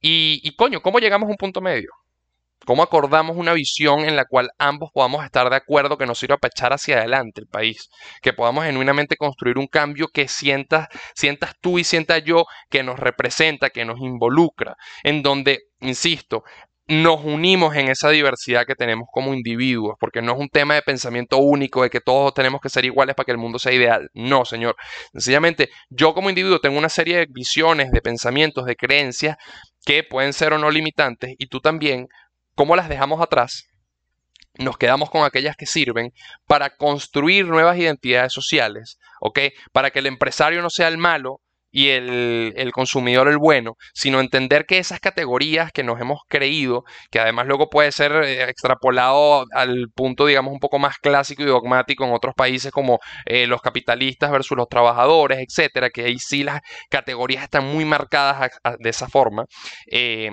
Y, 0.00 0.54
coño, 0.56 0.80
¿cómo 0.80 1.00
llegamos 1.00 1.26
a 1.26 1.30
un 1.30 1.36
punto 1.36 1.60
medio? 1.60 1.90
¿Cómo 2.64 2.82
acordamos 2.82 3.36
una 3.36 3.52
visión 3.52 4.00
en 4.00 4.16
la 4.16 4.24
cual 4.24 4.50
ambos 4.58 4.90
podamos 4.92 5.24
estar 5.24 5.50
de 5.50 5.56
acuerdo 5.56 5.98
que 5.98 6.06
nos 6.06 6.18
sirva 6.18 6.38
para 6.38 6.50
echar 6.54 6.72
hacia 6.72 6.98
adelante 6.98 7.40
el 7.40 7.46
país? 7.46 7.90
Que 8.22 8.32
podamos 8.32 8.64
genuinamente 8.64 9.16
construir 9.16 9.58
un 9.58 9.66
cambio 9.66 10.08
que 10.08 10.28
sientas, 10.28 10.88
sientas 11.14 11.54
tú 11.60 11.78
y 11.78 11.84
sienta 11.84 12.18
yo 12.18 12.46
que 12.70 12.82
nos 12.82 12.98
representa, 12.98 13.70
que 13.70 13.84
nos 13.84 14.00
involucra, 14.00 14.76
en 15.02 15.22
donde, 15.22 15.64
insisto, 15.80 16.44
nos 16.88 17.24
unimos 17.24 17.74
en 17.74 17.88
esa 17.88 18.10
diversidad 18.10 18.64
que 18.64 18.76
tenemos 18.76 19.08
como 19.10 19.34
individuos, 19.34 19.96
porque 19.98 20.22
no 20.22 20.32
es 20.32 20.38
un 20.38 20.48
tema 20.48 20.74
de 20.74 20.82
pensamiento 20.82 21.38
único, 21.38 21.82
de 21.82 21.90
que 21.90 22.00
todos 22.00 22.32
tenemos 22.32 22.60
que 22.60 22.68
ser 22.68 22.84
iguales 22.84 23.16
para 23.16 23.24
que 23.24 23.32
el 23.32 23.38
mundo 23.38 23.58
sea 23.58 23.72
ideal. 23.72 24.08
No, 24.14 24.44
señor. 24.44 24.76
Sencillamente, 25.12 25.70
yo 25.90 26.14
como 26.14 26.28
individuo 26.28 26.60
tengo 26.60 26.78
una 26.78 26.88
serie 26.88 27.18
de 27.18 27.26
visiones, 27.28 27.90
de 27.90 28.00
pensamientos, 28.00 28.66
de 28.66 28.76
creencias 28.76 29.36
que 29.84 30.04
pueden 30.04 30.32
ser 30.32 30.52
o 30.52 30.58
no 30.58 30.70
limitantes, 30.70 31.34
y 31.38 31.46
tú 31.48 31.60
también, 31.60 32.08
¿cómo 32.54 32.76
las 32.76 32.88
dejamos 32.88 33.20
atrás? 33.20 33.66
Nos 34.58 34.78
quedamos 34.78 35.10
con 35.10 35.24
aquellas 35.24 35.56
que 35.56 35.66
sirven 35.66 36.12
para 36.46 36.76
construir 36.76 37.46
nuevas 37.46 37.78
identidades 37.78 38.32
sociales, 38.32 38.98
¿ok? 39.20 39.40
Para 39.72 39.90
que 39.90 39.98
el 39.98 40.06
empresario 40.06 40.62
no 40.62 40.70
sea 40.70 40.88
el 40.88 40.98
malo, 40.98 41.40
y 41.76 41.90
el, 41.90 42.70
consumidor 42.72 43.28
el 43.28 43.36
bueno, 43.36 43.76
sino 43.92 44.20
entender 44.20 44.64
que 44.64 44.78
esas 44.78 44.98
categorías 44.98 45.72
que 45.72 45.82
nos 45.84 46.00
hemos 46.00 46.20
creído, 46.26 46.84
que 47.10 47.20
además 47.20 47.46
luego 47.46 47.68
puede 47.68 47.92
ser 47.92 48.12
eh, 48.24 48.44
extrapolado 48.48 49.44
al 49.52 49.88
punto, 49.94 50.24
digamos, 50.24 50.54
un 50.54 50.58
poco 50.58 50.78
más 50.78 50.96
clásico 50.96 51.42
y 51.42 51.46
dogmático 51.46 52.06
en 52.06 52.14
otros 52.14 52.34
países 52.34 52.72
como 52.72 52.98
eh, 53.26 53.46
los 53.46 53.60
capitalistas 53.60 54.30
versus 54.30 54.56
los 54.56 54.70
trabajadores, 54.70 55.38
etcétera, 55.38 55.90
que 55.90 56.04
ahí 56.04 56.18
sí 56.18 56.44
las 56.44 56.62
categorías 56.88 57.44
están 57.44 57.66
muy 57.66 57.84
marcadas 57.84 58.52
de 58.78 58.88
esa 58.88 59.08
forma. 59.08 59.44
Eh, 59.90 60.30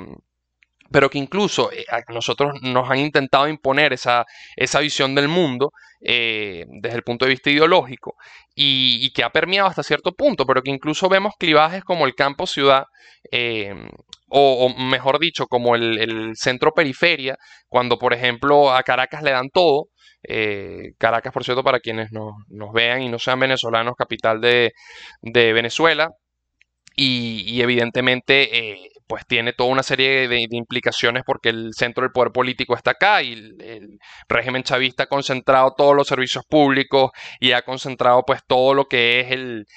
pero 0.93 1.09
que 1.09 1.17
incluso 1.17 1.71
a 1.89 2.13
nosotros 2.13 2.53
nos 2.61 2.89
han 2.89 2.99
intentado 2.99 3.47
imponer 3.47 3.93
esa, 3.93 4.25
esa 4.55 4.79
visión 4.79 5.15
del 5.15 5.27
mundo 5.27 5.71
desde 5.99 6.95
el 6.95 7.03
punto 7.03 7.25
de 7.25 7.31
vista 7.31 7.49
ideológico 7.49 8.15
y, 8.55 9.11
que 9.11 9.23
ha 9.23 9.31
permeado 9.31 9.69
hasta 9.69 9.83
cierto 9.83 10.11
punto, 10.13 10.45
pero 10.45 10.61
que 10.61 10.71
incluso 10.71 11.09
vemos 11.09 11.33
clivajes 11.39 11.83
como 11.83 12.05
el 12.05 12.13
campo-ciudad, 12.15 12.85
em, 13.31 13.87
o, 14.29 14.69
mejor 14.69 15.19
dicho, 15.19 15.47
como 15.47 15.75
el, 15.75 16.33
centro-periferia, 16.35 17.37
cuando 17.67 17.97
por 17.97 18.13
ejemplo 18.13 18.73
a 18.73 18.83
Caracas 18.83 19.23
le 19.23 19.31
dan 19.31 19.49
todo. 19.49 19.87
Eh, 20.27 20.91
Caracas, 20.97 21.33
por 21.33 21.43
cierto, 21.43 21.63
para 21.63 21.79
quienes 21.79 22.11
nos, 22.11 22.33
vean 22.73 23.01
y 23.01 23.09
no 23.09 23.19
sean 23.19 23.39
venezolanos, 23.39 23.95
capital 23.97 24.41
de, 24.41 24.73
Venezuela, 25.23 26.09
y, 26.95 27.61
evidentemente 27.61 28.71
eh, 28.71 28.89
pues 29.13 29.27
tiene 29.27 29.53
toda 29.53 29.69
una 29.69 29.83
serie 29.83 30.27
de, 30.27 30.47
implicaciones 30.49 31.21
porque 31.23 31.49
el 31.49 31.75
centro 31.75 32.01
del 32.01 32.11
poder 32.11 32.31
político 32.31 32.73
está 32.73 32.91
acá 32.91 33.21
y 33.21 33.33
el, 33.33 33.99
régimen 34.27 34.63
chavista 34.63 35.03
ha 35.03 35.05
concentrado 35.05 35.75
todos 35.77 35.95
los 35.95 36.07
servicios 36.07 36.43
públicos 36.49 37.11
y 37.39 37.51
ha 37.51 37.61
concentrado 37.61 38.23
pues 38.25 38.41
todo 38.47 38.73
lo 38.73 38.85
que 38.85 39.19
es 39.19 39.31
el, 39.31 39.67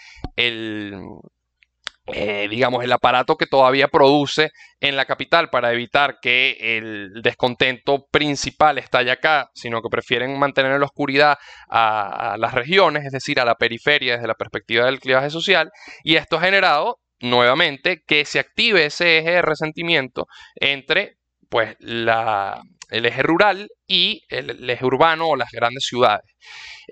eh, 2.06 2.46
digamos, 2.48 2.82
el 2.82 2.90
aparato 2.90 3.36
que 3.36 3.44
todavía 3.44 3.88
produce 3.88 4.52
en 4.80 4.96
la 4.96 5.04
capital 5.04 5.50
para 5.50 5.70
evitar 5.70 6.16
que 6.22 6.56
el 6.78 7.20
descontento 7.22 8.06
principal 8.10 8.78
estalle 8.78 9.10
acá, 9.10 9.50
sino 9.52 9.82
que 9.82 9.90
prefieren 9.90 10.38
mantener 10.38 10.72
en 10.72 10.80
la 10.80 10.86
oscuridad 10.86 11.36
a, 11.68 12.32
a 12.32 12.38
las 12.38 12.54
regiones, 12.54 13.04
es 13.04 13.12
decir, 13.12 13.38
a 13.38 13.44
la 13.44 13.56
periferia 13.56 14.14
desde 14.14 14.28
la 14.28 14.34
perspectiva 14.34 14.86
del 14.86 14.98
clivaje 14.98 15.28
social, 15.28 15.70
y 16.04 16.16
esto 16.16 16.38
ha 16.38 16.40
generado 16.40 17.00
nuevamente 17.20 18.02
que 18.06 18.24
se 18.24 18.38
active 18.38 18.86
ese 18.86 19.18
eje 19.18 19.30
de 19.32 19.42
resentimiento 19.42 20.26
entre 20.56 21.16
pues 21.48 21.76
la, 21.78 22.60
el 22.90 23.06
eje 23.06 23.22
rural 23.22 23.68
y 23.86 24.22
el, 24.28 24.68
eje 24.68 24.84
urbano 24.84 25.28
o 25.28 25.36
las 25.36 25.50
grandes 25.50 25.84
ciudades. 25.84 26.30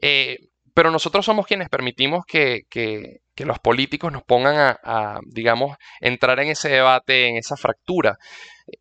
Eh, 0.00 0.38
pero 0.74 0.90
nosotros 0.90 1.24
somos 1.24 1.46
quienes 1.46 1.68
permitimos 1.68 2.24
que, 2.26 2.62
los 3.36 3.58
políticos 3.58 4.12
nos 4.12 4.22
pongan 4.22 4.76
a, 4.82 5.18
digamos, 5.26 5.76
entrar 6.00 6.38
en 6.40 6.48
ese 6.48 6.68
debate, 6.68 7.28
en 7.28 7.36
esa 7.36 7.56
fractura 7.56 8.16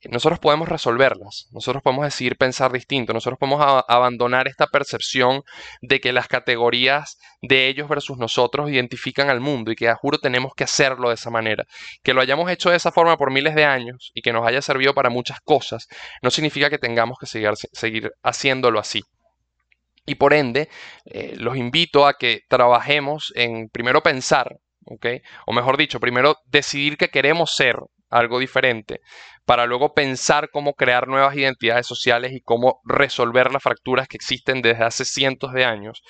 nosotros 0.10 0.40
podemos 0.40 0.70
resolverlas, 0.70 1.48
nosotros 1.52 1.84
podemos 1.84 2.06
decidir 2.06 2.38
pensar 2.38 2.72
distinto, 2.72 3.14
nosotros 3.14 3.38
podemos 3.38 3.84
abandonar 3.88 4.48
esta 4.48 4.68
percepción 4.68 5.44
de 5.82 6.00
que 6.00 6.14
las 6.14 6.28
categorías 6.28 7.18
de 7.42 7.68
ellos 7.68 7.90
versus 7.90 8.18
nosotros 8.18 8.70
identifican 8.70 9.30
al 9.30 9.42
mundo 9.42 9.72
y 9.72 9.76
que 9.76 9.90
a 9.90 9.96
juro 9.96 10.20
tenemos 10.20 10.54
que 10.56 10.64
hacerlo 10.64 11.10
de 11.10 11.16
esa 11.16 11.30
manera. 11.30 11.66
Que 12.02 12.14
lo 12.14 12.22
hayamos 12.22 12.50
hecho 12.50 12.70
de 12.70 12.78
esa 12.78 12.92
forma 12.92 13.18
por 13.18 13.32
miles 13.32 13.56
de 13.56 13.66
años 13.66 14.12
y 14.14 14.22
que 14.22 14.32
nos 14.32 14.48
haya 14.48 14.62
servido 14.62 14.94
para 14.94 15.10
muchas 15.10 15.40
cosas, 15.42 15.88
no 16.22 16.32
significa 16.32 16.70
que 16.70 16.80
tengamos 16.80 17.18
que 17.20 17.26
seguir, 17.26 17.52
seguir 17.74 18.12
haciéndolo 18.24 18.80
así. 18.80 19.04
Y 20.06 20.16
por 20.16 20.34
ende, 20.34 20.70
eh, 21.06 21.36
los 21.38 21.58
invito 21.58 22.06
a 22.06 22.14
que 22.14 22.42
trabajemos 22.48 23.32
en 23.36 23.70
primero 23.70 24.02
pensar, 24.02 24.58
¿ok? 24.86 25.08
O 25.46 25.54
mejor 25.54 25.78
dicho, 25.78 26.00
primero 26.00 26.38
decidir 26.46 26.98
que 26.98 27.10
queremos 27.10 27.56
ser 27.56 27.78
algo 28.14 28.40
diferente, 28.40 29.02
para 29.46 29.66
luego 29.66 29.94
pensar 29.94 30.50
cómo 30.52 30.74
crear 30.74 31.08
nuevas 31.08 31.36
identidades 31.36 31.88
sociales 31.88 32.32
y 32.34 32.42
cómo 32.42 32.80
resolver 32.86 33.52
las 33.52 33.64
fracturas 33.64 34.08
que 34.08 34.18
existen 34.18 34.62
desde 34.62 34.84
hace 34.84 35.06
cientos 35.06 35.54
de 35.54 35.66
años, 35.66 36.02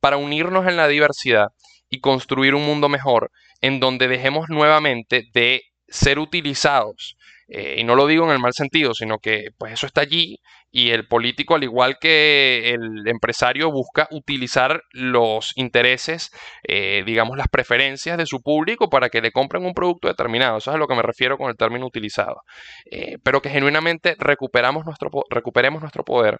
para 0.00 0.16
unirnos 0.16 0.66
en 0.66 0.76
la 0.76 0.88
diversidad 0.88 1.48
y 1.88 2.00
construir 2.00 2.54
un 2.54 2.64
mundo 2.64 2.88
mejor 2.88 3.30
en 3.60 3.80
donde 3.80 4.08
dejemos 4.08 4.48
nuevamente 4.48 5.24
de 5.34 5.62
ser 5.88 6.18
utilizados 6.18 7.16
eh, 7.52 7.76
y 7.78 7.84
no 7.84 7.96
lo 7.96 8.06
digo 8.06 8.24
en 8.24 8.30
el 8.30 8.38
mal 8.38 8.52
sentido, 8.52 8.94
sino 8.94 9.18
que 9.18 9.48
pues 9.58 9.72
eso 9.72 9.86
está 9.86 10.02
allí 10.02 10.38
y 10.70 10.90
el 10.90 11.08
político, 11.08 11.56
al 11.56 11.64
igual 11.64 11.98
que 12.00 12.70
el 12.70 13.08
empresario, 13.08 13.72
busca 13.72 14.06
utilizar 14.12 14.84
los 14.92 15.52
intereses, 15.56 16.30
eh, 16.62 17.02
digamos, 17.04 17.36
las 17.36 17.48
preferencias 17.48 18.16
de 18.16 18.26
su 18.26 18.40
público 18.40 18.88
para 18.88 19.08
que 19.08 19.20
le 19.20 19.32
compren 19.32 19.64
un 19.64 19.74
producto 19.74 20.06
determinado. 20.06 20.58
Eso 20.58 20.70
es 20.70 20.76
a 20.76 20.78
lo 20.78 20.86
que 20.86 20.94
me 20.94 21.02
refiero 21.02 21.38
con 21.38 21.50
el 21.50 21.56
término 21.56 21.86
utilizado. 21.86 22.42
Eh, 22.88 23.18
pero 23.24 23.42
que 23.42 23.50
genuinamente 23.50 24.14
recuperamos 24.16 24.86
nuestro, 24.86 25.10
recuperemos 25.28 25.80
nuestro 25.82 26.04
poder, 26.04 26.38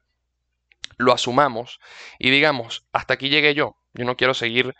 lo 0.96 1.12
asumamos 1.12 1.80
y 2.20 2.30
digamos, 2.30 2.84
hasta 2.92 3.14
aquí 3.14 3.30
llegué 3.30 3.54
yo. 3.54 3.74
Yo 3.94 4.04
no 4.04 4.14
quiero 4.14 4.34
seguir 4.34 4.72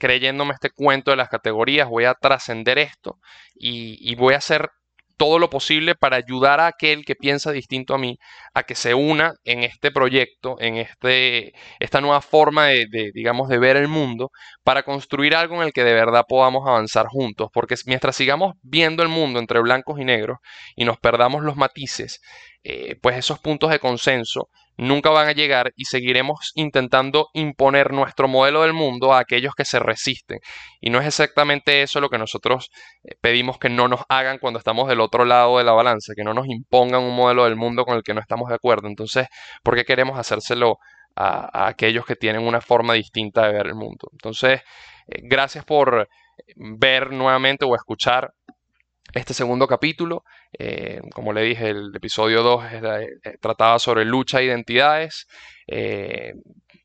creyéndome 0.00 0.52
este 0.52 0.70
cuento 0.70 1.12
de 1.12 1.16
las 1.16 1.28
categorías, 1.28 1.88
voy 1.88 2.04
a 2.04 2.14
trascender 2.14 2.76
esto 2.78 3.20
y, 3.54 4.12
voy 4.16 4.34
a 4.34 4.40
ser 4.40 4.70
todo 5.18 5.38
lo 5.38 5.50
posible 5.50 5.94
para 5.96 6.16
ayudar 6.16 6.60
a 6.60 6.68
aquel 6.68 7.04
que 7.04 7.16
piensa 7.16 7.52
distinto 7.52 7.94
a 7.94 7.98
mí 7.98 8.18
a 8.54 8.62
que 8.62 8.74
se 8.74 8.94
una 8.94 9.34
en 9.44 9.64
este 9.64 9.90
proyecto, 9.90 10.56
en 10.60 10.76
este, 10.76 11.52
esta 11.80 12.00
nueva 12.00 12.22
forma 12.22 12.66
de, 12.68 13.10
digamos, 13.12 13.48
de 13.48 13.58
ver 13.58 13.76
el 13.76 13.88
mundo, 13.88 14.30
para 14.62 14.84
construir 14.84 15.34
algo 15.34 15.56
en 15.56 15.62
el 15.62 15.72
que 15.72 15.84
de 15.84 15.92
verdad 15.92 16.24
podamos 16.26 16.66
avanzar 16.66 17.06
juntos. 17.08 17.50
Porque 17.52 17.74
mientras 17.86 18.16
sigamos 18.16 18.54
viendo 18.62 19.02
el 19.02 19.08
mundo 19.08 19.40
entre 19.40 19.60
blancos 19.60 20.00
y 20.00 20.04
negros 20.04 20.38
y 20.76 20.84
nos 20.84 20.98
perdamos 20.98 21.42
los 21.42 21.56
matices, 21.56 22.20
eh, 22.62 22.96
pues 23.02 23.16
esos 23.16 23.40
puntos 23.40 23.70
de 23.70 23.80
consenso 23.80 24.48
nunca 24.78 25.10
van 25.10 25.28
a 25.28 25.32
llegar 25.32 25.72
y 25.76 25.84
seguiremos 25.84 26.52
intentando 26.54 27.28
imponer 27.34 27.92
nuestro 27.92 28.28
modelo 28.28 28.62
del 28.62 28.72
mundo 28.72 29.12
a 29.12 29.18
aquellos 29.18 29.54
que 29.54 29.64
se 29.64 29.78
resisten. 29.80 30.38
Y 30.80 30.90
no 30.90 31.00
es 31.00 31.06
exactamente 31.06 31.82
eso 31.82 32.00
lo 32.00 32.08
que 32.08 32.16
nosotros 32.16 32.70
eh, 33.02 33.16
pedimos 33.20 33.58
que 33.58 33.68
no 33.68 33.88
nos 33.88 34.00
hagan 34.08 34.38
cuando 34.38 34.58
estamos 34.58 34.88
del 34.88 35.00
otro 35.00 35.24
lado 35.24 35.58
de 35.58 35.64
la 35.64 35.72
balanza, 35.72 36.14
que 36.16 36.24
no 36.24 36.32
nos 36.32 36.46
impongan 36.46 37.02
un 37.02 37.14
modelo 37.14 37.44
del 37.44 37.56
mundo 37.56 37.84
con 37.84 37.96
el 37.96 38.02
que 38.02 38.14
no 38.14 38.20
estamos 38.20 38.48
de 38.48 38.54
acuerdo. 38.54 38.88
Entonces, 38.88 39.26
¿por 39.62 39.74
qué 39.74 39.84
queremos 39.84 40.18
hacérselo 40.18 40.78
a, 41.16 41.66
aquellos 41.68 42.06
que 42.06 42.16
tienen 42.16 42.46
una 42.46 42.60
forma 42.60 42.94
distinta 42.94 43.46
de 43.46 43.52
ver 43.52 43.66
el 43.66 43.74
mundo? 43.74 44.08
Entonces, 44.12 44.60
eh, 45.08 45.20
gracias 45.24 45.64
por 45.64 46.08
ver 46.56 47.12
nuevamente 47.12 47.64
o 47.64 47.74
escuchar 47.74 48.32
este 49.14 49.34
segundo 49.34 49.66
capítulo. 49.66 50.24
Eh, 50.58 51.00
como 51.12 51.32
le 51.32 51.42
dije, 51.42 51.70
el 51.70 51.94
episodio 51.94 52.42
2 52.42 52.64
eh, 52.72 53.38
trataba 53.40 53.78
sobre 53.78 54.04
lucha 54.04 54.40
e 54.40 54.44
identidades. 54.44 55.26
Eh, 55.66 56.34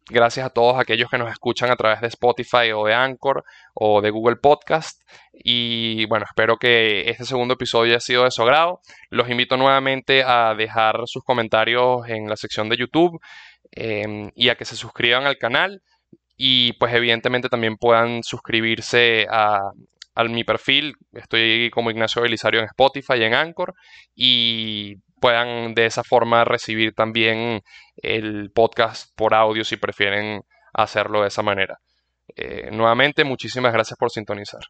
gracias 0.09 0.45
a 0.45 0.49
todos 0.49 0.79
aquellos 0.79 1.09
que 1.09 1.17
nos 1.17 1.31
escuchan 1.31 1.71
a 1.71 1.75
través 1.75 2.01
de 2.01 2.07
Spotify 2.07 2.71
o 2.73 2.85
de 2.85 2.93
Anchor 2.93 3.43
o 3.73 4.01
de 4.01 4.09
Google 4.09 4.37
Podcast. 4.37 5.01
Y 5.33 6.05
bueno, 6.05 6.25
espero 6.27 6.57
que 6.57 7.09
este 7.09 7.25
segundo 7.25 7.55
episodio 7.55 7.93
haya 7.93 7.99
sido 7.99 8.23
de 8.23 8.31
su 8.31 8.41
agrado. 8.41 8.81
Los 9.09 9.29
invito 9.29 9.57
nuevamente 9.57 10.23
a 10.23 10.53
dejar 10.55 11.01
sus 11.05 11.23
comentarios 11.23 12.07
en 12.07 12.29
la 12.29 12.37
sección 12.37 12.69
de 12.69 12.77
YouTube 12.77 13.19
y 13.75 14.49
a 14.49 14.55
que 14.55 14.65
se 14.65 14.75
suscriban 14.75 15.25
al 15.25 15.39
canal 15.39 15.81
y 16.37 16.73
pues 16.73 16.93
evidentemente 16.93 17.49
también 17.49 17.77
puedan 17.77 18.23
suscribirse 18.23 19.27
a, 19.29 19.71
a 20.15 20.23
mi 20.25 20.43
perfil. 20.43 20.95
Estoy 21.13 21.69
como 21.71 21.91
Ignacio 21.91 22.21
Belisario 22.21 22.59
en 22.59 22.67
Spotify 22.67 23.15
y 23.17 23.23
en 23.23 23.33
Anchor. 23.33 23.73
Y 24.15 24.95
puedan 25.19 25.73
de 25.73 25.85
esa 25.85 26.03
forma 26.03 26.43
recibir 26.45 26.93
también 26.93 27.61
el 27.97 28.51
podcast 28.51 29.15
por 29.15 29.33
audio 29.33 29.63
si 29.63 29.77
prefieren 29.77 30.41
hacerlo 30.73 31.21
de 31.21 31.27
esa 31.27 31.41
manera. 31.41 31.79
Eh, 32.35 32.69
nuevamente, 32.71 33.23
muchísimas 33.23 33.73
gracias 33.73 33.97
por 33.97 34.11
sintonizar. 34.11 34.61